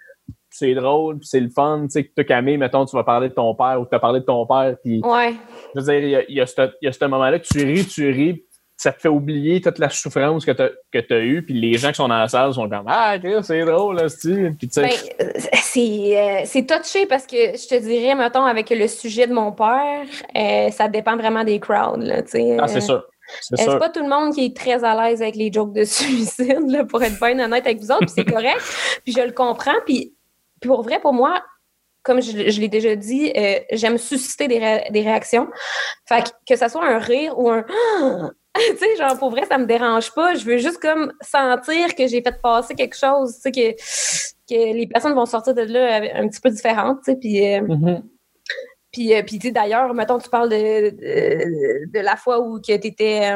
c'est 0.51 0.75
drôle, 0.75 1.19
puis 1.19 1.29
c'est 1.29 1.39
le 1.41 1.51
fun. 1.51 1.83
Tu 1.85 1.91
sais, 1.91 2.05
que 2.05 2.13
t'as 2.17 2.25
Camille, 2.25 2.57
mettons, 2.57 2.85
tu 2.85 2.97
vas 2.97 3.05
parler 3.05 3.29
de 3.29 3.35
ton 3.35 3.55
père 3.55 3.81
ou 3.81 3.87
tu 3.87 3.95
as 3.95 4.01
parlé 4.01 4.21
de 4.21 4.25
ton 4.25 4.45
père, 4.47 4.75
puis 4.83 5.01
Ouais. 5.05 5.35
je 5.75 5.81
veux 5.81 5.87
dire, 5.87 6.03
il 6.03 6.11
y 6.11 6.17
a, 6.17 6.25
il 6.29 6.35
y 6.37 6.41
a 6.41 6.47
ce, 6.47 6.63
il 6.81 6.87
y 6.87 6.89
a 6.89 6.93
ce 6.93 7.05
moment-là 7.05 7.39
que 7.39 7.47
tu 7.47 7.65
ris, 7.65 7.87
tu 7.87 8.11
ris, 8.11 8.45
ça 8.77 8.93
te 8.93 9.01
fait 9.01 9.09
oublier 9.09 9.61
toute 9.61 9.79
la 9.79 9.89
souffrance 9.91 10.45
que 10.45 10.51
tu 10.51 11.15
as, 11.15 11.21
eue, 11.21 11.43
puis 11.45 11.55
les 11.55 11.75
gens 11.79 11.91
qui 11.91 11.97
sont 11.97 12.09
dans 12.09 12.19
la 12.19 12.29
salle 12.29 12.53
sont 12.53 12.69
comme 12.69 12.85
Ah, 12.89 13.17
c'est 13.43 13.65
drôle, 13.65 13.97
là, 13.97 14.09
c'est 14.09 14.51
Ben, 14.77 14.91
euh, 15.77 16.41
c'est 16.45 16.67
touché 16.67 17.07
parce 17.07 17.27
que 17.27 17.37
je 17.37 17.69
te 17.69 17.79
dirais, 17.79 18.15
mettons, 18.15 18.45
avec 18.45 18.71
le 18.71 18.89
sujet 18.89 19.27
de 19.27 19.33
mon 19.35 19.53
père, 19.53 20.03
euh, 20.37 20.71
ça 20.71 20.89
dépend 20.89 21.17
vraiment 21.17 21.45
des 21.45 21.61
crowds. 21.61 22.03
Là, 22.03 22.17
ah, 22.19 22.23
c'est 22.27 22.59
Euh, 22.79 22.81
sûr. 22.81 23.05
C'est 23.41 23.69
euh, 23.69 23.79
pas 23.79 23.89
tout 23.89 24.03
le 24.03 24.09
monde 24.09 24.35
qui 24.35 24.47
est 24.47 24.57
très 24.57 24.83
à 24.85 24.95
l'aise 25.01 25.23
avec 25.23 25.37
les 25.37 25.51
jokes 25.53 25.73
de 25.73 25.85
suicide, 25.85 26.69
là, 26.69 26.85
pour 26.85 27.03
être 27.03 27.19
bien 27.21 27.39
honnête 27.39 27.65
avec 27.67 27.79
vous 27.79 27.91
autres, 27.93 28.07
puis 28.07 28.13
c'est 28.17 28.25
correct. 28.25 28.61
Puis 29.05 29.15
je 29.17 29.21
le 29.23 29.31
comprends. 29.33 29.79
Puis, 29.87 30.15
puis 30.61 30.69
pour 30.69 30.83
vrai, 30.83 30.99
pour 31.01 31.13
moi, 31.13 31.43
comme 32.03 32.21
je, 32.21 32.51
je 32.51 32.61
l'ai 32.61 32.69
déjà 32.69 32.97
dit, 32.97 33.33
euh, 33.37 33.61
j'aime 33.73 33.97
susciter 33.97 34.49
des, 34.49 34.59
ré- 34.59 34.89
des 34.91 35.03
réactions. 35.03 35.49
Fait 36.09 36.25
que, 36.25 36.31
que 36.49 36.57
ça 36.57 36.69
soit 36.69 36.85
un 36.85 36.99
rire 36.99 37.39
ou 37.39 37.49
un 37.49 37.65
tu 38.57 38.77
sais, 38.77 38.97
genre, 38.97 39.19
pour 39.19 39.31
vrai, 39.31 39.47
ça 39.47 39.59
me 39.59 39.67
dérange 39.67 40.13
pas. 40.13 40.35
Je 40.35 40.45
veux 40.45 40.59
juste 40.59 40.79
comme 40.79 41.13
sentir 41.21 41.95
que 41.95 42.07
j'ai 42.07 42.23
fait 42.23 42.41
passer 42.43 42.75
quelque 42.75 42.97
chose, 42.97 43.35
tu 43.37 43.41
sais, 43.41 43.53
que, 43.53 43.73
que 44.49 44.75
les 44.75 44.87
personnes 44.87 45.15
vont 45.15 45.27
sortir 45.27 45.55
de 45.55 45.63
là 45.63 46.03
un 46.15 46.29
petit 46.29 46.41
peu 46.41 46.51
différentes, 46.51 46.99
tu 47.05 47.13
sais, 47.13 47.17
puis... 47.17 47.55
euh, 47.55 47.61
Mhm. 47.63 48.03
puis, 48.93 49.15
euh, 49.15 49.23
puis 49.23 49.39
tu 49.39 49.47
sais, 49.49 49.53
d'ailleurs, 49.53 49.95
mettons, 49.95 50.19
tu 50.19 50.29
parles 50.29 50.51
de, 50.51 50.91
de, 50.91 51.91
de 51.93 52.01
la 52.01 52.17
fois 52.17 52.41
où 52.41 52.61
que 52.61 52.77
tu 52.77 52.87
étais. 52.89 53.35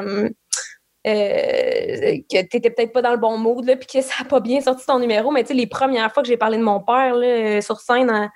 que 1.04 2.42
tu 2.46 2.60
peut-être 2.60 2.92
pas 2.92 3.02
dans 3.02 3.12
le 3.12 3.16
bon 3.16 3.38
mood, 3.38 3.64
là, 3.64 3.76
puis 3.76 3.86
que 3.86 4.00
ça 4.02 4.22
n'a 4.22 4.28
pas 4.28 4.40
bien 4.40 4.60
sorti 4.60 4.84
ton 4.86 4.98
numéro. 4.98 5.30
Mais 5.30 5.42
tu 5.42 5.48
sais, 5.48 5.54
les 5.54 5.66
premières 5.66 6.12
fois 6.12 6.22
que 6.22 6.28
j'ai 6.28 6.36
parlé 6.36 6.58
de 6.58 6.62
mon 6.62 6.80
père 6.80 7.14
là, 7.14 7.26
euh, 7.26 7.60
sur 7.60 7.80
scène, 7.80 8.10
hein, 8.10 8.30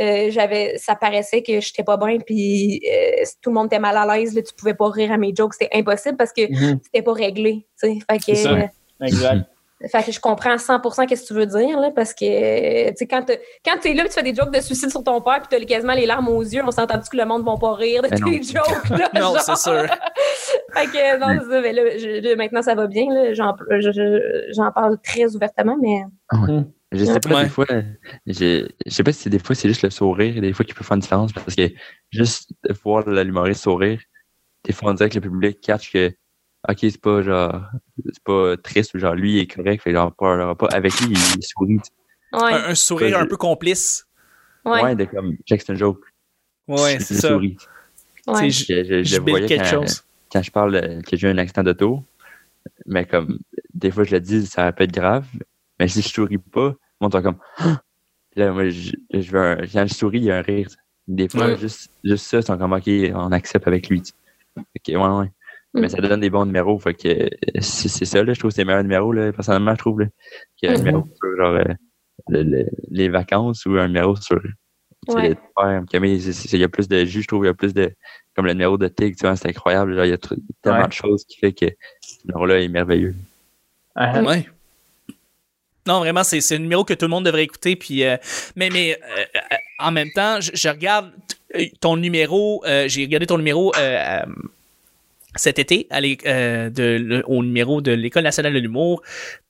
euh, 0.00 0.30
j'avais, 0.30 0.76
ça 0.78 0.94
paraissait 0.94 1.42
que 1.42 1.60
j'étais 1.60 1.82
pas 1.84 1.96
bien, 1.96 2.18
puis 2.18 2.80
euh, 2.92 3.24
tout 3.42 3.50
le 3.50 3.54
monde 3.54 3.66
était 3.66 3.78
mal 3.78 3.96
à 3.96 4.16
l'aise. 4.16 4.34
Là, 4.34 4.42
tu 4.42 4.54
pouvais 4.54 4.74
pas 4.74 4.88
rire 4.90 5.12
à 5.12 5.16
mes 5.16 5.32
jokes, 5.36 5.54
c'était 5.54 5.76
impossible 5.76 6.16
parce 6.16 6.32
que 6.32 6.42
Mhm. 6.50 6.80
c'était 6.84 7.02
pas 7.02 7.12
réglé. 7.12 7.66
tu 7.80 7.88
sais. 7.88 7.98
Fait 8.10 8.18
que, 8.18 8.24
C'est 8.24 8.34
ça. 8.36 8.50
euh, 8.52 8.66
Exact. 9.02 9.46
fait 9.90 10.02
que 10.04 10.10
je 10.12 10.18
comprends 10.20 10.58
100% 10.58 11.06
qu'est-ce 11.06 11.22
que 11.22 11.28
tu 11.28 11.34
veux 11.34 11.46
dire, 11.46 11.78
là, 11.78 11.90
parce 11.94 12.12
que, 12.12 12.88
tu 12.90 12.94
sais, 12.96 13.06
quand 13.06 13.22
t'es 13.22 13.40
quand 13.64 13.78
t'es 13.80 13.94
là 13.94 14.04
tu 14.04 14.10
fais 14.12 14.22
des 14.24 14.34
jokes 14.34 14.52
de 14.52 14.60
suicide 14.60 14.90
sur 14.90 15.04
ton 15.04 15.20
père 15.20 15.40
puis 15.42 15.56
t'as 15.58 15.64
quasiment 15.64 15.92
les 15.94 16.06
larmes 16.06 16.28
aux 16.28 16.42
yeux, 16.42 16.62
on 16.66 16.70
s'entend-tu 16.72 17.08
que 17.10 17.16
le 17.16 17.24
monde 17.24 17.44
va 17.44 17.54
pas 17.60 17.74
rire 17.74 18.02
de 18.02 18.08
Ben 18.08 18.18
tes 18.24 18.42
jokes, 18.42 18.88
là? 18.90 19.08
Non, 19.14 19.20
genre? 19.34 19.40
c'est 19.40 19.56
sûr. 19.56 19.86
fait 20.74 20.86
que, 20.86 21.18
non, 21.20 21.40
c'est 21.42 21.50
ça, 21.50 21.60
mais 21.60 21.72
là, 21.72 21.82
je- 21.96 22.34
maintenant, 22.36 22.62
ça 22.62 22.74
va 22.74 22.86
bien, 22.88 23.06
là. 23.12 23.32
J'en, 23.34 23.54
je- 23.70 23.92
je- 23.92 24.52
j'en 24.56 24.72
parle 24.72 24.98
très 25.00 25.34
ouvertement, 25.36 25.76
mais. 25.80 26.02
Je 26.92 27.04
sais 27.04 27.20
pas, 27.20 27.34
Ouais. 27.34 27.44
des 27.44 27.50
fois, 27.50 27.66
je, 28.26 28.66
je 28.86 28.90
sais 28.90 29.02
pas 29.04 29.12
si 29.12 29.28
des 29.28 29.38
fois 29.38 29.54
c'est 29.54 29.68
juste 29.68 29.82
le 29.82 29.90
sourire, 29.90 30.40
des 30.40 30.52
fois 30.54 30.64
qui 30.64 30.72
peut 30.72 30.84
faire 30.84 30.94
une 30.94 31.00
différence, 31.02 31.32
parce 31.34 31.54
que 31.54 31.70
juste 32.10 32.50
de 32.64 32.72
voir 32.82 33.06
l'humoriste 33.08 33.62
sourire, 33.64 34.00
des 34.64 34.72
fois 34.72 34.90
on 34.90 34.94
dirait 34.94 35.10
que 35.10 35.16
le 35.16 35.20
public 35.20 35.60
catch 35.60 35.92
que, 35.92 36.08
ok, 36.68 36.78
c'est 36.80 37.00
pas 37.00 37.20
genre, 37.22 37.62
c'est 38.06 38.22
pas 38.24 38.56
triste 38.56 38.94
ou 38.94 38.98
genre 38.98 39.14
lui 39.14 39.34
il 39.34 39.38
est 39.40 39.46
correct, 39.46 39.82
fait 39.82 39.92
genre 39.92 40.14
pas, 40.14 40.54
pas 40.54 40.68
avec 40.68 40.98
lui, 41.00 41.14
il 41.14 41.42
sourit. 41.42 41.76
tu 41.78 41.82
sais. 41.84 42.44
Ouais, 42.44 42.52
Un, 42.54 42.70
un 42.70 42.74
sourire 42.74 43.18
un 43.18 43.26
peu 43.26 43.36
complice. 43.36 44.06
ouais, 44.64 44.82
Ouais, 44.82 44.96
de 44.96 45.04
comme, 45.04 45.36
check, 45.46 45.60
c'est 45.60 45.72
une 45.72 45.78
joke. 45.78 46.04
Ouais, 46.68 46.98
c'est 47.00 47.14
ça. 47.14 47.28
souris. 47.34 47.56
ouais. 48.28 48.50
Je, 48.50 48.64
je, 48.64 48.84
je 48.84 49.02
Je 49.04 49.16
le 49.16 49.22
build 49.24 49.38
voyais 49.38 49.46
quelque 49.48 49.64
quand, 49.64 49.84
chose. 49.86 50.04
quand 50.32 50.42
je 50.42 50.50
parle 50.50 50.72
de- 50.72 51.02
que 51.02 51.16
j'ai 51.16 51.28
eu 51.28 51.30
un 51.30 51.38
accident 51.38 51.62
d'auto, 51.64 52.04
mais 52.86 53.04
comme, 53.06 53.38
des 53.74 53.90
fois 53.90 54.04
je 54.04 54.12
le 54.12 54.20
dis, 54.20 54.46
ça 54.46 54.72
peut 54.72 54.84
être 54.84 54.92
grave, 54.92 55.26
mais 55.78 55.88
si 55.88 56.02
je 56.02 56.08
souris 56.08 56.38
pas, 56.38 56.74
monde 57.00 57.14
est 57.14 57.22
comme, 57.22 57.38
Ah! 57.58 57.82
Là, 58.36 58.52
moi, 58.52 58.68
je, 58.68 58.92
je 59.12 59.30
veux 59.32 59.40
un- 59.40 59.56
quand 59.66 59.86
je 59.86 59.94
souris, 59.94 60.18
il 60.18 60.24
y 60.24 60.30
a 60.30 60.38
un 60.38 60.42
rire. 60.42 60.68
Des 61.08 61.28
fois, 61.28 61.46
Ouais. 61.46 61.58
juste, 61.58 61.90
juste 62.04 62.26
ça, 62.26 62.38
ils 62.38 62.42
sont 62.44 62.56
comme, 62.58 62.72
ok, 62.72 62.88
on 63.14 63.32
accepte 63.32 63.66
avec 63.66 63.88
lui. 63.88 64.02
que, 64.84 64.92
ouais, 64.92 64.96
ouais. 65.20 65.30
Mm. 65.74 65.80
Mais 65.80 65.88
ça 65.88 65.98
donne 66.00 66.20
des 66.20 66.30
bons 66.30 66.44
numéros, 66.46 66.78
fait 66.78 66.94
que 66.94 67.28
c'est 67.60 67.88
c'est 67.88 68.04
ça, 68.04 68.22
là, 68.22 68.32
je 68.32 68.38
trouve 68.38 68.50
que 68.50 68.54
c'est 68.56 68.62
le 68.62 68.66
meilleur 68.66 68.82
numéro, 68.82 69.12
là, 69.12 69.32
personnellement, 69.32 69.72
je 69.72 69.78
trouve, 69.78 70.00
là, 70.00 70.06
qu'il 70.56 70.68
y 70.68 70.72
a 70.72 70.74
un 70.74 70.78
Mhm. 70.78 70.84
numéro 70.84 71.04
sur, 71.04 71.36
genre, 71.36 71.54
euh, 71.54 71.64
le- 72.28 72.42
le- 72.42 72.66
les 72.90 73.08
vacances 73.08 73.64
ou 73.66 73.72
un 73.78 73.86
numéro 73.88 74.14
sur, 74.16 74.40
Ouais. 75.08 75.34
c'est- 76.20 76.32
c'est- 76.32 76.56
il 76.56 76.60
y 76.60 76.64
a 76.64 76.68
plus 76.68 76.86
de 76.88 77.04
jus, 77.04 77.22
je 77.22 77.28
trouve, 77.28 77.44
il 77.44 77.48
y 77.48 77.50
a 77.50 77.54
plus 77.54 77.72
de, 77.74 77.92
comme 78.36 78.46
le 78.46 78.52
numéro 78.52 78.76
de 78.78 78.88
Tig, 78.88 79.16
tu 79.16 79.22
vois, 79.26 79.36
c'est 79.36 79.48
incroyable, 79.48 79.94
genre, 79.94 80.04
il 80.04 80.10
y 80.10 80.12
a 80.12 80.18
tellement 80.62 80.80
Ouais. 80.80 80.88
de 80.88 80.92
choses 80.92 81.24
qui 81.24 81.38
fait 81.38 81.52
que 81.52 81.66
ce 82.02 82.18
numéro-là 82.26 82.60
est 82.60 82.68
merveilleux. 82.68 83.14
Ah, 83.94 84.22
Ouais. 84.22 84.48
Non, 85.88 85.98
vraiment, 86.00 86.22
c'est 86.22 86.54
un 86.54 86.58
numéro 86.58 86.84
que 86.84 86.94
tout 86.94 87.06
le 87.06 87.10
monde 87.10 87.24
devrait 87.24 87.44
écouter. 87.44 87.74
Puis, 87.76 88.04
euh, 88.04 88.16
mais 88.56 88.68
mais 88.70 88.92
euh, 88.92 89.24
euh, 89.52 89.56
en 89.80 89.90
même 89.90 90.10
temps, 90.14 90.40
je, 90.40 90.50
je 90.54 90.68
regarde 90.68 91.10
ton 91.80 91.96
numéro. 91.96 92.62
euh, 92.66 92.86
J'ai 92.88 93.02
regardé 93.02 93.26
ton 93.26 93.38
numéro 93.38 93.72
cet 95.36 95.58
été 95.58 95.86
à 95.90 96.00
de, 96.00 96.96
le- 96.98 97.22
au 97.26 97.42
numéro 97.44 97.80
de 97.80 97.92
l'École 97.92 98.24
nationale 98.24 98.52
de 98.54 98.58
l'humour. 98.58 99.02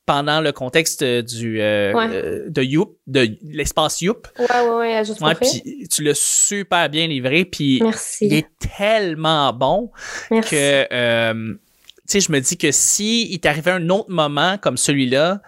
pendant 0.06 0.40
le 0.40 0.52
contexte 0.52 1.04
du 1.04 1.60
euh, 1.60 1.92
Ouais. 1.92 2.06
euh, 2.10 2.44
de 2.48 2.62
Youp, 2.62 2.96
de 3.06 3.28
l'espace 3.42 4.00
Youp. 4.00 4.26
Ouais, 4.38 4.46
ouais, 4.62 4.76
ouais, 4.76 5.04
juste 5.04 5.20
Ouais, 5.20 5.34
puis 5.34 5.86
tu 5.88 6.02
l'as 6.02 6.18
super 6.18 6.88
bien 6.88 7.06
livré, 7.06 7.44
puis 7.44 7.80
Merci. 7.82 8.26
il 8.26 8.32
est 8.32 8.46
tellement 8.78 9.52
bon 9.52 9.90
Merci. 10.30 10.50
que 10.50 10.86
euh, 10.90 11.54
tu 11.54 11.58
sais, 12.06 12.20
je 12.20 12.32
me 12.32 12.40
dis 12.40 12.56
que 12.56 12.70
si 12.72 13.30
il 13.30 13.38
t'arrivait 13.38 13.72
un 13.72 13.86
autre 13.90 14.10
moment 14.10 14.56
comme 14.56 14.78
celui-là, 14.78 15.42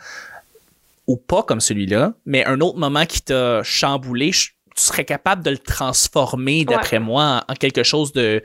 ou 1.11 1.17
pas 1.17 1.43
comme 1.43 1.61
celui-là, 1.61 2.13
mais 2.25 2.45
un 2.47 2.61
autre 2.61 2.79
moment 2.79 3.05
qui 3.05 3.21
t'a 3.21 3.63
chamboulé, 3.65 4.31
tu 4.31 4.47
serais 4.77 5.05
capable 5.05 5.43
de 5.43 5.51
le 5.51 5.59
transformer, 5.59 6.65
d'après 6.65 7.01
moi, 7.01 7.43
en, 7.49 7.55
quelque 7.55 7.83
chose 7.83 8.13
de, 8.13 8.43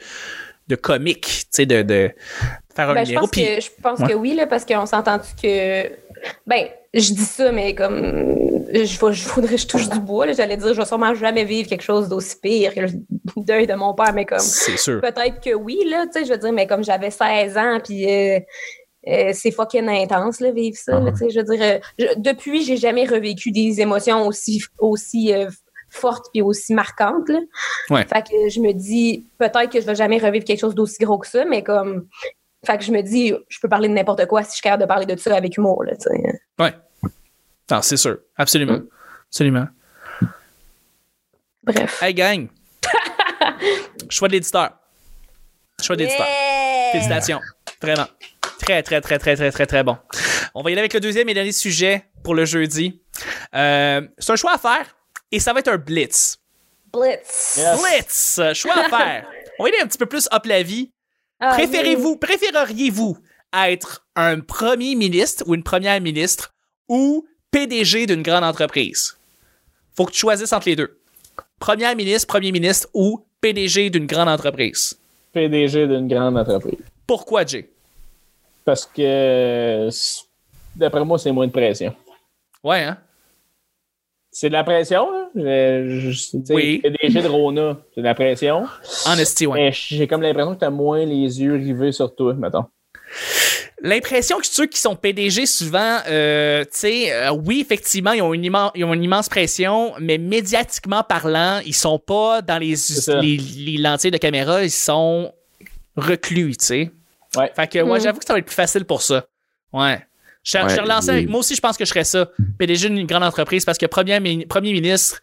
de 0.68 0.76
comique, 0.76 1.26
tu 1.26 1.46
sais, 1.52 1.66
de, 1.68 1.84
de 1.84 2.12
faire 2.76 2.90
un 2.90 2.96
Ben, 2.96 3.04
je 3.06 3.10
numéro. 3.12 3.28
pense, 3.28 3.32
que, 3.36 3.62
je 3.62 3.70
pense 3.84 4.00
Ouais. 4.00 4.08
que 4.10 4.14
oui, 4.16 4.34
là, 4.36 4.48
parce 4.48 4.66
qu'on 4.66 4.86
s'entend 4.88 5.20
que. 5.42 5.90
Ben, 6.48 6.66
je 6.94 7.14
dis 7.14 7.24
ça, 7.26 7.52
mais 7.52 7.76
comme. 7.76 8.36
Je, 8.74 8.84
je 8.86 9.30
voudrais 9.30 9.52
que 9.54 9.58
je 9.62 9.68
touche 9.68 9.88
du 9.90 10.00
bois. 10.00 10.32
J'allais 10.34 10.58
dire, 10.58 10.74
je 10.74 10.80
vais 10.80 10.86
sûrement 10.86 11.14
jamais 11.14 11.44
vivre 11.46 11.70
quelque 11.70 11.84
chose 11.84 12.10
d'aussi 12.10 12.36
pire 12.42 12.74
que 12.74 12.80
le 12.80 12.90
deuil 13.38 13.68
de 13.68 13.76
mon 13.76 13.94
père, 13.94 14.12
mais 14.14 14.26
comme. 14.26 14.40
c'est 14.40 14.78
sûr. 14.78 15.02
Peut-être 15.02 15.40
que 15.40 15.54
oui, 15.54 15.78
là, 15.88 16.06
tu 16.08 16.14
sais, 16.20 16.26
je 16.26 16.32
veux 16.32 16.40
dire, 16.40 16.52
mais 16.52 16.66
comme 16.66 16.84
j'avais 16.84 17.12
16 17.12 17.58
ans, 17.58 17.80
puis. 17.84 18.06
euh, 18.12 18.40
euh, 19.08 19.32
c'est 19.34 19.52
fucking 19.52 19.88
intense, 19.88 20.40
là, 20.40 20.52
vivre 20.52 20.78
ça. 20.78 21.00
là, 21.00 21.12
Ah. 21.14 21.28
je 21.30 21.40
veux 21.40 21.44
dire, 21.56 21.62
euh, 21.64 21.80
je- 22.00 22.20
depuis, 22.20 22.64
j'ai 22.64 22.78
jamais 22.78 23.06
revécu 23.06 23.52
des 23.52 23.82
émotions 23.82 24.26
aussi, 24.28 24.64
aussi 24.80 25.34
euh, 25.34 25.50
fortes 25.90 26.26
puis 26.34 26.42
aussi 26.42 26.74
marquantes. 26.74 27.30
Là. 27.30 27.40
Ouais. 27.90 28.06
Fait 28.08 28.24
que 28.24 28.50
je 28.50 28.60
me 28.60 28.74
dis, 28.74 29.26
peut-être 29.38 29.70
que 29.72 29.80
je 29.82 29.86
vais 29.86 29.96
jamais 29.96 30.18
revivre 30.18 30.44
quelque 30.46 30.60
chose 30.60 30.76
d'aussi 30.76 31.04
gros 31.04 31.18
que 31.20 31.28
ça, 31.28 31.46
mais 31.46 31.64
comme. 31.64 32.08
Fait 32.66 32.78
que 32.80 32.84
je 32.84 32.92
me 32.92 33.02
dis, 33.02 33.32
je 33.48 33.60
peux 33.62 33.70
parler 33.70 33.88
de 33.88 33.94
n'importe 33.94 34.26
quoi 34.26 34.42
si 34.44 34.50
je 34.50 34.54
suis 34.56 34.62
capable 34.64 34.82
de 34.82 34.88
parler 34.88 35.06
de 35.06 35.16
ça 35.20 35.36
avec 35.36 35.56
humour. 35.56 35.84
Là, 35.84 35.94
tu 35.96 36.10
sais. 36.10 36.72
Non, 37.72 37.82
c'est 37.82 37.98
sûr. 37.98 38.18
Absolument. 38.38 38.74
Mm. 38.80 38.88
Absolument. 39.30 39.66
Bref. 41.64 42.02
Hey, 42.02 42.14
gang! 42.14 42.48
Choix 44.10 44.28
de 44.28 44.34
l'éditeur. 44.34 44.72
Choix 45.82 45.96
de 45.96 46.02
l'éditeur. 46.04 46.26
Yeah! 46.28 46.92
Félicitations. 46.92 47.40
Vraiment. 47.82 48.06
Très, 48.66 48.82
très, 48.82 49.00
très, 49.00 49.20
très, 49.20 49.36
très, 49.36 49.52
très, 49.52 49.66
très 49.68 49.84
bon. 49.84 49.96
On 50.56 50.64
va 50.64 50.72
y 50.72 50.74
aller 50.74 50.80
avec 50.80 50.94
le 50.96 51.00
deuxième 51.00 51.30
et 51.30 51.36
dernier 51.36 51.52
sujet 51.52 52.06
pour 52.24 52.34
le 52.34 52.46
jeudi. 52.46 53.00
Euh, 53.54 54.02
c'est 54.18 54.32
un 54.32 54.36
choix 54.36 54.54
à 54.54 54.58
faire 54.58 54.96
et 55.32 55.40
ça 55.40 55.54
va 55.54 55.60
être 55.60 55.68
un 55.68 55.78
blitz. 55.78 56.38
Blitz. 56.92 57.58
Yes. 57.58 57.80
Blitz! 57.80 58.54
Choix 58.60 58.74
à 58.74 58.90
faire. 58.90 59.28
On 59.60 59.64
va 59.64 59.70
y 59.70 59.74
aller 59.74 59.84
un 59.84 59.88
petit 59.88 60.00
peu 60.00 60.08
plus 60.08 60.28
up 60.34 60.46
la 60.48 60.64
vie. 60.64 60.92
Ah, 61.40 61.52
Préférez-vous, 61.54 62.18
préféreriez-vous 62.18 63.18
être 63.54 64.08
un 64.16 64.40
premier 64.40 64.96
ministre 64.96 65.44
ou 65.46 65.54
une 65.54 65.64
première 65.64 66.02
ministre 66.02 66.56
ou 66.90 67.28
PDG 67.52 68.08
d'une 68.08 68.24
grande 68.24 68.44
entreprise? 68.44 69.16
Faut 69.96 70.06
que 70.06 70.12
tu 70.12 70.20
choisisses 70.22 70.54
entre 70.54 70.70
les 70.70 70.76
deux. 70.76 71.00
Première 71.60 71.96
ministre, 71.96 72.26
premier 72.26 72.52
ministre 72.52 72.88
ou 72.96 73.28
PDG 73.42 73.92
d'une 73.92 74.08
grande 74.08 74.30
entreprise? 74.30 74.98
PDG 75.34 75.86
d'une 75.86 76.08
grande 76.08 76.36
entreprise. 76.36 76.80
Pourquoi, 77.06 77.46
Jay? 77.46 77.70
Parce 78.66 78.86
que, 78.86 79.90
d'après 80.76 81.06
moi, 81.06 81.18
c'est 81.20 81.32
moins 81.32 81.48
de 81.48 81.52
pression. 81.52 81.96
Ouais, 82.64 82.82
hein? 82.84 82.98
C'est 84.32 84.50
de 84.50 84.54
la 84.54 84.64
pression, 84.66 85.08
là. 85.12 85.30
Je- 85.36 86.38
Oui. 86.50 86.80
PDG 86.80 87.22
de 87.22 87.28
Rona, 87.28 87.78
c'est 87.94 88.02
de 88.02 88.06
la 88.06 88.16
pression. 88.16 88.66
En 89.06 89.18
esti, 89.18 89.46
ouais. 89.48 89.60
Mais 89.66 89.72
j'ai 89.72 90.08
comme 90.08 90.22
l'impression 90.24 90.56
que 90.56 90.60
t'as 90.60 90.70
moins 90.70 91.06
les 91.06 91.42
yeux 91.42 91.54
rivés 91.56 91.92
sur 91.94 92.14
toi, 92.14 92.34
mettons. 92.34 92.66
L'impression 93.82 94.40
que 94.40 94.48
ceux 94.48 94.66
qui 94.66 94.80
sont 94.80 94.96
PDG, 94.96 95.46
souvent, 95.46 96.00
euh, 96.08 96.64
tu 96.64 96.70
sais, 96.72 97.14
euh, 97.14 97.32
oui, 97.32 97.60
effectivement, 97.62 98.14
ils 98.14 98.22
ont, 98.22 98.34
une 98.34 98.44
immense, 98.44 98.72
ils 98.74 98.84
ont 98.84 98.94
une 98.94 99.04
immense 99.04 99.30
pression, 99.30 99.94
mais 100.00 100.18
médiatiquement 100.18 101.04
parlant, 101.04 101.62
ils 101.66 101.74
sont 101.76 102.00
pas 102.00 102.42
dans 102.42 102.58
les, 102.58 102.74
les, 103.22 103.38
les 103.38 103.78
lentilles 103.78 104.12
de 104.12 104.18
caméra, 104.18 104.64
ils 104.64 104.72
sont 104.72 105.32
reclus, 105.96 106.58
tu 106.58 106.66
sais. 106.66 106.92
Ouais. 107.38 107.52
Fait 107.56 107.68
que, 107.68 107.80
moi, 107.84 107.98
Mhm. 107.98 108.04
j'avoue 108.04 108.20
que 108.20 108.26
ça 108.26 108.34
va 108.34 108.40
être 108.40 108.46
plus 108.46 108.56
facile 108.56 108.86
pour 108.86 109.02
ça. 109.02 109.26
Ouais. 109.74 110.06
Je, 110.44 110.52
je 110.60 110.64
Ouais, 110.64 110.80
relancé 110.80 111.10
avec- 111.10 111.28
moi 111.28 111.40
aussi, 111.40 111.56
je 111.56 111.62
pense 111.62 111.76
que 111.76 111.86
je 111.86 111.90
ferais 111.90 112.04
ça. 112.04 112.30
PDG 112.60 112.90
d'une 112.90 113.08
grande 113.08 113.24
entreprise 113.24 113.66
parce 113.66 113.80
que 113.80 113.88
premier, 113.88 114.20
mi- 114.20 114.46
premier 114.46 114.74
ministre, 114.74 115.20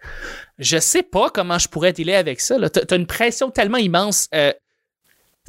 je 0.59 0.78
sais 0.78 1.04
pas 1.04 1.31
comment 1.31 1.59
je 1.59 1.69
pourrais 1.69 1.92
dealer 1.92 2.14
avec 2.16 2.40
ça. 2.40 2.59
là. 2.59 2.69
T'as 2.69 2.85
t'as 2.85 2.97
une 2.97 3.07
pression 3.07 3.50
tellement 3.50 3.78
immense. 3.78 4.28
euh, 4.35 4.52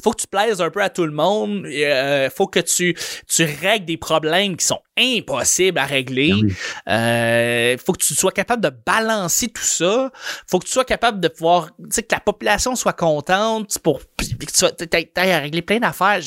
faut 0.04 0.12
que 0.12 0.22
tu 0.22 0.28
plaises 0.28 0.60
un 0.62 0.70
peu 0.70 0.82
à 0.82 0.90
tout 0.90 1.06
le 1.06 1.12
monde. 1.12 1.66
euh, 1.66 2.30
faut 2.30 2.48
que 2.48 2.60
tu, 2.60 2.96
tu 3.28 3.44
règles 3.62 3.86
des 3.86 3.98
problèmes 3.98 4.58
qui 4.58 4.66
sont 4.66 4.80
impossibles 4.98 5.78
à 5.80 5.86
régler. 5.86 6.32
Ah 6.34 6.38
oui. 6.44 6.54
Euh, 6.90 7.78
faut 7.84 7.94
que 7.94 8.04
tu 8.04 8.14
sois 8.14 8.32
capable 8.32 8.62
de 8.62 8.70
balancer 8.86 9.48
tout 9.48 9.64
ça. 9.64 10.12
Faut 10.48 10.60
que 10.60 10.66
tu 10.66 10.72
sois 10.72 10.86
capable 10.86 11.20
de 11.20 11.28
pouvoir, 11.28 11.68
tu 11.80 11.86
sais, 11.92 12.04
que 12.04 12.14
la 12.14 12.20
population 12.20 12.76
soit 12.76 12.94
contente 12.94 13.78
pour 13.80 14.02
que 14.18 14.26
tu 14.26 14.88
t'ailles 14.88 15.32
à 15.32 15.40
régler 15.40 15.62
plein 15.62 15.80
d'affaires. 15.80 16.20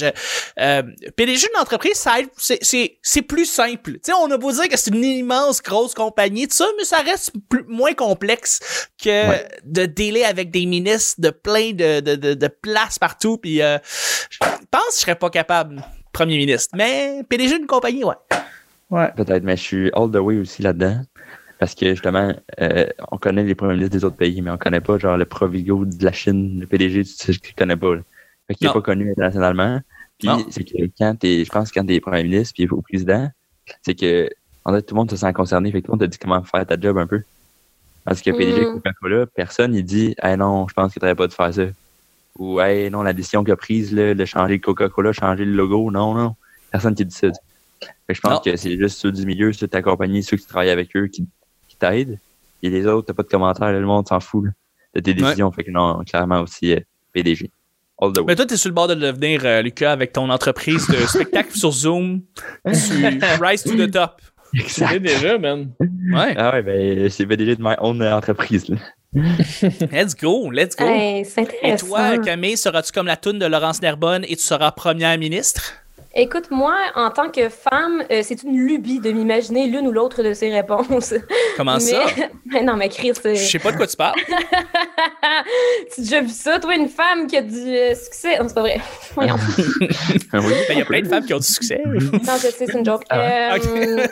Euh, 0.58 0.82
PDG 1.16 1.46
d'une 1.49 1.61
entreprise, 1.61 1.94
ça 1.94 2.16
c'est- 2.37 2.58
c'est 2.62 2.99
c'est 3.02 3.23
plus 3.23 3.46
simple. 3.46 3.92
Tu 3.94 4.00
sais, 4.04 4.12
on 4.12 4.30
a 4.30 4.37
beau 4.37 4.50
dire 4.52 4.68
que 4.68 4.76
c'est 4.76 4.90
une 4.94 5.04
immense 5.04 5.62
grosse 5.62 5.94
compagnie, 5.94 6.49
tout 6.49 6.56
ça, 6.56 6.66
mais 6.76 6.85
ça 6.85 6.99
reste 6.99 7.32
plus- 7.49 7.64
moins 7.68 7.94
complexe 7.94 8.88
que 9.02 9.28
Ouais. 9.28 9.49
de 9.64 9.87
délai 9.87 10.25
avec 10.25 10.50
des 10.50 10.66
ministres 10.66 11.20
de 11.20 11.30
plein 11.30 11.73
de, 11.73 12.00
de, 12.00 12.14
de, 12.16 12.35
de 12.35 12.49
places 12.49 12.99
partout. 12.99 13.38
Puis, 13.38 13.62
euh, 13.62 13.78
je 14.30 14.38
pense 14.38 14.82
que 14.88 14.94
je 14.94 15.00
serais 15.00 15.14
pas 15.14 15.30
capable, 15.30 15.85
premier 16.12 16.37
ministre. 16.37 16.70
Mais 16.76 17.23
PDG 17.28 17.58
d'une 17.58 17.66
compagnie, 17.66 18.04
ouais. 18.04 18.14
Ouais. 18.90 19.11
Peut-être, 19.16 19.43
mais 19.43 19.57
je 19.57 19.62
suis 19.62 19.90
all 19.95 20.11
the 20.11 20.16
way 20.16 20.38
aussi 20.38 20.62
là-dedans. 20.62 21.02
Parce 21.59 21.75
que 21.75 21.88
justement, 21.90 22.35
euh, 22.61 22.87
on 23.11 23.16
connaît 23.19 23.43
les 23.43 23.55
premiers 23.55 23.75
ministres 23.75 23.97
des 23.97 24.05
autres 24.05 24.16
pays, 24.16 24.43
mais 24.43 24.50
on 24.50 24.59
connaît 24.59 24.81
pas 24.81 24.99
genre 24.99 25.16
le 25.16 25.25
Provigo 25.25 25.85
de 25.87 26.05
la 26.05 26.12
Chine, 26.12 26.61
le 26.61 26.66
PDG, 26.66 27.05
tu 27.05 27.11
sais, 27.11 27.33
je 27.33 27.40
ne 27.40 27.55
connais 27.57 27.76
pas. 27.76 27.95
là. 27.95 28.02
Fait 28.47 28.55
qu'il 28.55 28.66
n'est 28.66 28.73
pas 28.73 28.83
connu 28.83 29.11
internationalement. 29.11 29.81
Puis 30.19 30.28
c'est 30.50 30.64
que 30.64 30.76
quand 30.99 31.14
t'es, 31.19 31.45
je 31.45 31.50
pense 31.50 31.73
quand 31.73 31.85
t'es 31.85 32.00
premier 32.00 32.23
ministre 32.25 32.55
puis 32.55 32.69
au 32.69 32.81
président, 32.83 33.31
c'est 33.83 33.95
que 33.95 34.28
en 34.64 34.73
fait, 34.73 34.83
tout 34.83 34.95
le 34.95 34.99
monde 35.00 35.11
se 35.11 35.16
sent 35.16 35.33
concerné, 35.33 35.71
fait 35.71 35.81
que 35.81 35.87
tout 35.87 35.93
le 35.93 35.99
monde 35.99 36.07
te 36.07 36.11
dit 36.11 36.19
comment 36.19 36.43
faire 36.43 36.66
ta 36.66 36.78
job 36.78 36.99
un 36.99 37.07
peu. 37.07 37.23
Parce 38.05 38.21
que 38.21 38.31
PDG 38.31 38.61
Mm. 38.66 38.73
Coca-Cola, 38.75 39.26
personne 39.26 39.75
il 39.75 39.85
dit 39.85 40.14
Hey 40.23 40.37
non, 40.37 40.69
je 40.69 40.75
pense 40.75 40.95
que 40.95 41.00
tu 41.00 41.14
pas 41.14 41.26
de 41.26 41.33
faire 41.33 41.52
ça. 41.55 41.62
Ou 42.38 42.61
Hey 42.61 42.90
non, 42.90 43.02
la 43.02 43.12
décision 43.12 43.43
qu'il 43.45 43.52
a 43.52 43.57
prise 43.57 43.93
là, 43.95 44.14
de 44.14 44.25
changer 44.25 44.55
le 44.55 44.61
Coca-Cola, 44.61 45.12
changer 45.12 45.45
le 45.45 45.52
logo, 45.52 45.90
non, 45.90 46.14
non. 46.14 46.37
Personne 46.71 46.95
qui 46.95 47.05
dit 47.05 47.14
ça. 47.14 47.28
Je 48.09 48.21
pense 48.21 48.33
Non. 48.33 48.38
que 48.40 48.56
c'est 48.56 48.76
juste 48.76 48.99
ceux 48.99 49.12
du 49.12 49.26
milieu, 49.26 49.52
ceux 49.52 49.66
de 49.66 49.71
ta 49.71 49.83
compagnie, 49.83 50.23
ceux 50.23 50.37
qui 50.37 50.47
travaillent 50.47 50.71
avec 50.71 50.95
eux 50.97 51.06
qui, 51.09 51.26
qui 51.68 51.76
t'aident. 51.76 52.18
Et 52.62 52.71
les 52.71 52.87
autres, 52.87 53.06
t'as 53.09 53.14
pas 53.14 53.23
de 53.23 53.28
commentaires, 53.28 53.73
le 53.73 53.80
monde 53.85 54.06
s'en 54.09 54.21
fout 54.21 54.45
de 54.95 55.00
tes 55.00 55.12
décisions. 55.14 55.50
Fait 55.52 55.64
que 55.64 55.71
non, 55.71 56.02
clairement 56.04 56.40
aussi 56.40 56.73
euh, 56.73 56.80
PDG. 57.12 57.50
All 58.00 58.12
the 58.12 58.18
way. 58.18 58.25
Mais 58.28 58.37
toi, 58.37 58.47
t'es 58.47 58.56
sur 58.56 58.68
le 58.68 58.75
bord 58.75 58.88
de 58.88 58.95
devenir, 58.95 59.40
euh, 59.45 59.62
Lucas, 59.62 59.92
avec 59.92 60.12
ton 60.12 60.28
entreprise 60.30 60.87
de 60.88 60.97
spectacle 61.06 61.52
sur 61.56 61.71
Zoom. 61.73 62.23
Tu 62.64 62.73
rise 63.42 63.62
to 63.62 63.75
the 63.75 63.90
top. 63.90 64.21
Exact. 64.54 64.88
C'est 64.92 65.00
déjà, 65.00 65.38
man. 65.38 65.71
Ouais. 65.80 66.35
Ah 66.37 66.52
ouais, 66.52 66.62
ben 66.62 67.11
c'est 67.11 67.26
PDG 67.26 67.56
de 67.56 67.62
my 67.62 67.75
own 67.78 68.02
entreprise. 68.02 68.68
Là. 68.68 68.76
Let's 69.92 70.14
go, 70.14 70.50
let's 70.50 70.76
go. 70.76 70.85
Hey, 70.87 71.25
c'est 71.25 71.42
Et 71.42 71.45
intéressant. 71.73 71.87
toi, 71.87 72.18
Camille, 72.18 72.56
seras-tu 72.56 72.92
comme 72.92 73.06
la 73.06 73.16
toune 73.16 73.38
de 73.38 73.47
Laurence 73.47 73.80
Nerbonne 73.83 74.25
et 74.28 74.37
tu 74.37 74.42
seras 74.42 74.71
première 74.73 75.16
ministre? 75.18 75.73
Écoute, 76.18 76.50
moi, 76.50 76.75
en 76.94 77.11
tant 77.11 77.28
que 77.30 77.50
femme, 77.50 78.02
euh, 78.11 78.20
c'est 78.23 78.42
une 78.42 78.56
lubie 78.56 79.00
de 79.00 79.12
m'imaginer 79.12 79.66
l'une 79.66 79.87
ou 79.87 79.92
l'autre 79.92 80.23
de 80.23 80.32
ces 80.32 80.50
réponses. 80.50 81.12
Comment 81.58 81.78
ça? 81.78 82.06
Mais, 82.16 82.30
mais 82.46 82.62
non, 82.62 82.75
mais 82.75 82.88
Chris, 82.88 83.12
Je 83.23 83.28
euh, 83.28 83.35
sais 83.35 83.58
pas 83.58 83.70
de 83.70 83.76
quoi 83.76 83.87
tu 83.87 83.96
parles. 83.99 84.14
tu 85.94 86.00
as 86.00 86.02
déjà 86.02 86.20
vu 86.23 86.30
ça, 86.30 86.58
toi, 86.58 86.75
une 86.75 86.88
femme 86.88 87.26
qui 87.26 87.37
a 87.37 87.42
du 87.42 87.54
euh, 87.76 87.94
succès? 87.94 88.38
Non, 88.38 88.49
c'est 88.49 88.54
pas 88.54 88.62
vrai. 88.62 88.80
Voyons. 89.14 89.37
Oui, 89.78 89.88
Ben, 90.32 90.42
Il 90.70 90.78
y 90.78 90.82
a 90.82 90.85
plein 90.87 91.02
de 91.02 91.08
femmes 91.08 91.25
qui 91.26 91.35
ont 91.35 91.38
du 91.38 91.46
succès. 91.46 91.82
non, 91.85 92.00
je 92.37 92.49
sais, 92.49 92.66
c'est 92.66 92.73
une 92.73 92.85
joke. 92.85 93.02
Ah, 93.11 93.54
Euh, 93.56 94.06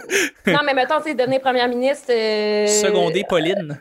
non, 0.47 0.59
mais 0.65 0.75
mettons, 0.75 0.99
tu 0.99 1.05
sais, 1.11 1.15
devenir 1.15 1.41
première 1.41 1.69
ministre. 1.69 2.07
euh, 2.11 2.67
Secondé 2.67 3.25
Pauline. 3.29 3.81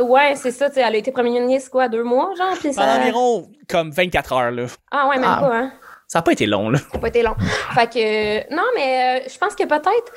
Ouais, 0.00 0.34
c'est 0.36 0.50
ça, 0.52 0.68
tu 0.68 0.74
sais, 0.76 0.80
elle 0.80 0.94
a 0.94 0.98
été 0.98 1.10
première 1.12 1.40
ministre, 1.42 1.70
quoi, 1.70 1.88
deux 1.88 2.04
mois, 2.04 2.30
genre, 2.38 2.56
puis 2.58 2.72
ça... 2.72 2.82
Pendant 2.82 3.02
environ 3.02 3.48
comme 3.68 3.90
24 3.90 4.32
heures. 4.32 4.50
Là. 4.52 4.66
Ah 4.90 5.08
ouais, 5.08 5.16
même 5.18 5.28
Ah. 5.28 5.40
pas, 5.40 5.56
hein. 5.56 5.72
Ça 6.10 6.18
n'a 6.18 6.22
pas 6.24 6.32
été 6.32 6.44
long. 6.44 6.70
Là. 6.70 6.78
Ça 6.78 6.86
n'a 6.94 6.98
pas 6.98 7.06
été 7.06 7.22
long. 7.22 7.36
Fait 7.72 7.88
que, 7.88 7.98
euh, 7.98 8.42
non, 8.50 8.64
mais 8.74 9.20
euh, 9.20 9.28
je 9.32 9.38
pense 9.38 9.54
que 9.54 9.62
peut-être, 9.62 10.12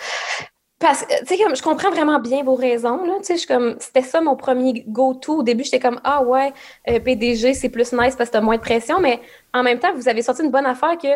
parce 0.79 1.03
que, 1.03 1.19
tu 1.19 1.27
sais, 1.27 1.38
comme, 1.38 1.55
je 1.55 1.62
comprends 1.62 1.91
vraiment 1.91 2.19
bien 2.19 2.43
vos 2.43 2.55
raisons, 2.55 3.05
là, 3.05 3.13
tu 3.19 3.25
sais, 3.25 3.38
je 3.38 3.45
comme, 3.45 3.75
c'était 3.79 4.01
ça 4.01 4.19
mon 4.19 4.35
premier 4.35 4.83
go-to. 4.88 5.41
Au 5.41 5.43
début, 5.43 5.63
j'étais 5.63 5.79
comme, 5.79 6.01
ah 6.03 6.23
ouais, 6.23 6.51
euh, 6.89 7.00
PDG, 7.00 7.53
c'est 7.53 7.69
plus 7.69 7.93
nice 7.93 8.15
parce 8.15 8.31
que 8.31 8.33
t'as 8.33 8.41
moins 8.41 8.55
de 8.55 8.62
pression, 8.62 9.00
mais 9.00 9.21
en 9.53 9.62
même 9.62 9.77
temps, 9.77 9.93
vous 9.93 10.09
avez 10.09 10.23
sorti 10.23 10.41
une 10.41 10.50
bonne 10.50 10.65
affaire 10.65 10.97
que 10.97 11.09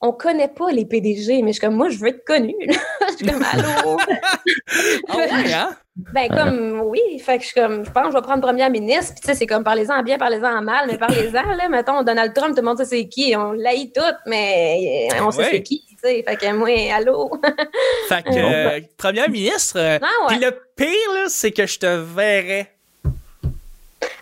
on 0.00 0.12
connaît 0.12 0.48
pas 0.48 0.70
les 0.70 0.86
PDG, 0.86 1.42
mais 1.42 1.48
je 1.48 1.58
suis 1.58 1.66
comme, 1.66 1.74
moi, 1.74 1.88
je 1.88 1.98
veux 1.98 2.10
être 2.10 2.24
connue. 2.24 2.54
là. 2.60 2.74
je 3.10 3.16
suis 3.16 3.26
comme, 3.26 3.42
allô? 3.42 3.98
Ah 5.08 5.16
ouais, 5.16 5.52
hein? 5.52 5.76
Ben, 6.12 6.28
comme, 6.28 6.80
oui. 6.84 7.00
Fait 7.24 7.36
que 7.38 7.42
je 7.44 7.48
suis 7.48 7.60
comme, 7.60 7.84
je 7.84 7.90
pense 7.90 8.04
que 8.06 8.10
je 8.12 8.16
vais 8.16 8.22
prendre 8.22 8.40
première 8.42 8.70
ministre. 8.70 9.12
Puis, 9.14 9.20
tu 9.22 9.26
sais, 9.28 9.34
c'est 9.34 9.46
comme, 9.46 9.64
parlez-en 9.64 9.98
en 9.98 10.02
bien, 10.02 10.18
parlez-en 10.18 10.58
en 10.58 10.62
mal, 10.62 10.86
mais 10.88 10.98
parlez-en, 10.98 11.54
là. 11.54 11.68
Mettons, 11.70 12.02
Donald 12.02 12.32
Trump, 12.34 12.54
tout 12.54 12.62
le 12.62 12.68
monde 12.68 12.78
sait 12.78 12.84
c'est 12.84 13.06
qui. 13.08 13.34
On 13.36 13.52
l'haït 13.52 13.92
tout, 13.94 14.02
mais 14.26 15.08
euh, 15.12 15.24
on 15.24 15.30
sait 15.30 15.42
Ouais. 15.42 15.48
c'est 15.52 15.62
qui. 15.62 15.84
Tu 15.88 15.96
sais. 16.02 16.22
Fait 16.26 16.36
que 16.36 16.52
moi, 16.52 16.68
allô? 16.94 17.30
Fait 18.08 18.22
que, 18.22 18.30
euh, 18.34 18.80
première 18.96 19.28
ministre. 19.30 19.78
euh, 19.78 19.98
Ah 20.00 20.06
ouais. 20.28 20.36
Puis 20.36 20.38
le 20.44 20.50
pire, 20.76 21.12
là, 21.14 21.24
c'est 21.28 21.50
que 21.52 21.66
je 21.66 21.78
te 21.78 21.86
verrais. 21.86 22.70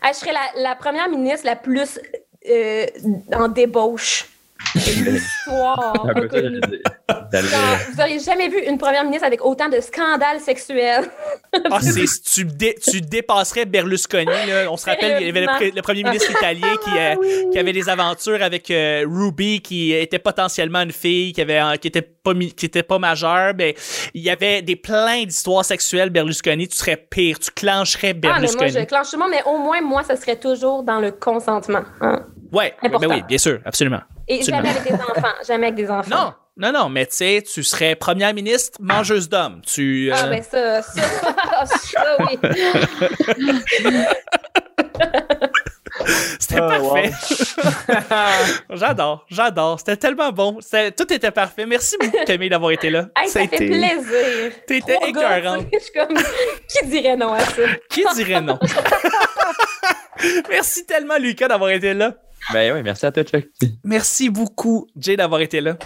Ah, 0.02 0.10
je 0.12 0.18
serais 0.18 0.32
la, 0.32 0.62
la 0.62 0.74
première 0.74 1.08
ministre 1.08 1.46
la 1.46 1.56
plus 1.56 2.00
euh, 2.50 2.86
en 3.34 3.48
débauche 3.48 4.26
de 4.74 5.10
l'histoire. 5.10 6.06
Vous 7.08 7.96
n'auriez 7.96 8.18
jamais 8.18 8.48
vu 8.48 8.58
une 8.66 8.76
première 8.76 9.02
ministre 9.04 9.26
avec 9.26 9.42
autant 9.44 9.68
de 9.68 9.80
scandales 9.80 10.40
sexuels. 10.40 11.04
Ah, 11.70 11.78
c'est, 11.80 12.04
tu, 12.22 12.44
dé- 12.44 12.74
tu 12.82 13.00
dépasserais 13.00 13.64
Berlusconi. 13.64 14.26
Là. 14.26 14.70
On 14.70 14.76
se 14.76 14.84
rappelle, 14.86 15.22
il 15.22 15.26
y 15.26 15.30
avait 15.30 15.46
le, 15.74 15.80
premier 15.82 16.02
ministre 16.02 16.30
italien 16.30 16.68
qui, 16.84 16.90
euh, 16.90 17.14
Ah 17.14 17.16
oui. 17.18 17.46
qui 17.50 17.58
avait 17.58 17.72
des 17.72 17.88
aventures 17.88 18.42
avec 18.42 18.70
euh, 18.70 19.04
Ruby, 19.08 19.60
qui 19.62 19.92
était 19.92 20.18
potentiellement 20.18 20.80
une 20.82 20.92
fille, 20.92 21.32
qui 21.32 21.40
avait, 21.40 21.60
euh, 21.60 21.76
qui 21.76 21.88
était 21.88 22.02
pas, 22.02 22.34
mi- 22.34 22.52
qui 22.52 22.66
était 22.66 22.82
pas 22.82 22.98
majeure. 22.98 23.54
Mais 23.56 23.74
il 24.12 24.22
y 24.22 24.28
avait 24.30 24.60
des 24.60 24.76
plein 24.76 25.24
d'histoires 25.24 25.64
sexuelles. 25.64 26.10
Berlusconi, 26.10 26.68
tu 26.68 26.76
serais 26.76 26.96
pire. 26.98 27.38
Tu 27.38 27.50
clencherais 27.50 28.10
Ah, 28.10 28.14
mais 28.14 28.28
moi, 28.28 28.32
Berlusconi. 28.40 28.70
je 28.70 28.84
clenche 28.84 29.10
tout 29.10 29.16
le 29.16 29.22
monde, 29.22 29.30
mais 29.30 29.42
au 29.50 29.56
moins, 29.56 29.80
moi, 29.80 30.02
ça 30.02 30.16
serait 30.16 30.36
toujours 30.38 30.82
dans 30.82 31.00
le 31.00 31.12
consentement. 31.12 31.82
hein. 32.02 32.26
Ouais, 32.52 32.74
ben 32.82 32.98
oui, 33.08 33.22
bien 33.28 33.36
sûr, 33.38 33.60
absolument. 33.64 34.00
Et 34.26 34.36
Absolument. 34.38 34.62
jamais 34.64 34.78
avec 34.78 34.84
des 34.92 34.94
enfants. 34.94 35.34
Jamais 35.46 35.66
avec 35.66 35.74
des 35.76 35.90
enfants. 35.90 36.10
Non, 36.10 36.32
non, 36.58 36.72
non, 36.72 36.88
mais 36.88 37.06
tu 37.06 37.16
sais, 37.16 37.42
tu 37.42 37.62
serais 37.64 37.94
première 37.94 38.34
ministre 38.34 38.78
mangeuse 38.80 39.28
d'hommes. 39.28 39.62
Tu, 39.66 40.10
euh, 40.10 40.16
Ah, 40.16 40.26
ben 40.26 40.42
ça, 40.42 40.82
ça, 40.82 41.02
ça, 41.66 42.16
oui. 42.20 42.38
C'était 46.38 46.60
Ah, 46.60 46.80
wow. 46.80 46.94
parfait. 46.94 47.12
j'adore, 48.70 49.26
j'adore. 49.30 49.78
C'était 49.78 49.96
tellement 49.96 50.30
bon. 50.32 50.58
C'était- 50.60 50.92
Tout 50.92 51.12
était 51.12 51.30
parfait. 51.30 51.66
Merci 51.66 51.96
beaucoup, 52.00 52.24
Camille, 52.26 52.48
d'avoir 52.48 52.70
été 52.70 52.88
là. 52.90 53.08
Hey, 53.16 53.28
ça 53.28 53.40
fait 53.40 53.48
C'était- 53.58 53.66
plaisir. 53.66 54.52
T'étais 54.66 54.98
écœurante. 55.08 55.66
comme, 55.94 56.16
qui 56.68 56.86
dirait 56.86 57.16
non 57.16 57.32
à 57.32 57.40
ça? 57.40 57.62
Qui 57.90 58.04
dirait 58.14 58.40
non? 58.40 58.58
Merci 60.48 60.86
tellement, 60.86 61.18
Lucas, 61.18 61.48
d'avoir 61.48 61.70
été 61.70 61.94
là. 61.94 62.14
Ben 62.52 62.72
oui, 62.74 62.82
merci 62.82 63.04
à 63.06 63.12
toi, 63.12 63.24
Chuck. 63.24 63.46
Merci 63.84 64.30
beaucoup, 64.30 64.86
Jay, 64.96 65.16
d'avoir 65.16 65.40
été 65.40 65.60
là. 65.60 65.76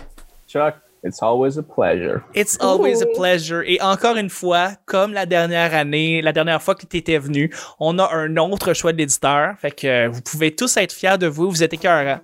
Chuck, 0.52 0.74
it's 1.02 1.22
always 1.22 1.56
a 1.58 1.62
pleasure. 1.62 2.22
It's 2.34 2.58
always 2.60 3.00
a 3.02 3.06
Ooh. 3.06 3.12
pleasure. 3.16 3.62
Et 3.66 3.80
encore 3.80 4.16
une 4.16 4.28
fois, 4.28 4.72
comme 4.84 5.12
la 5.14 5.24
dernière 5.24 5.72
année, 5.74 6.20
la 6.20 6.32
dernière 6.32 6.60
fois 6.62 6.74
que 6.74 6.84
tu 6.84 6.98
étais 6.98 7.16
venu, 7.18 7.50
on 7.80 7.98
a 7.98 8.12
un 8.14 8.36
autre 8.36 8.74
choix 8.74 8.92
d'éditeur. 8.92 9.54
Fait 9.58 9.70
que 9.70 9.86
euh, 9.86 10.08
vous 10.10 10.20
pouvez 10.20 10.54
tous 10.54 10.76
être 10.76 10.92
fiers 10.92 11.16
de 11.18 11.26
vous. 11.26 11.48
Vous 11.50 11.62
êtes 11.62 11.72
écœurants. 11.72 12.20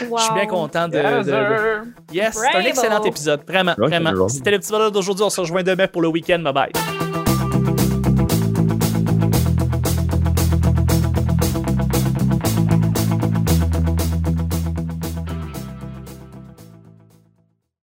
Je 0.00 0.22
suis 0.22 0.34
bien 0.34 0.46
content 0.46 0.88
de. 0.88 0.96
Yes, 0.96 1.26
de- 1.26 1.30
de- 1.30 1.36
sir. 1.36 1.82
Yes, 2.12 2.34
c'est 2.52 2.56
un 2.56 2.60
excellent 2.62 3.02
épisode. 3.04 3.42
Vraiment, 3.46 3.74
Rock 3.78 3.88
vraiment. 3.88 4.28
C'était 4.28 4.50
l'épisode 4.50 4.92
d'aujourd'hui. 4.92 5.24
On 5.24 5.30
se 5.30 5.40
rejoint 5.40 5.62
demain 5.62 5.86
pour 5.86 6.02
le 6.02 6.08
week-end. 6.08 6.40
Bye 6.40 6.52
bye. 6.52 7.07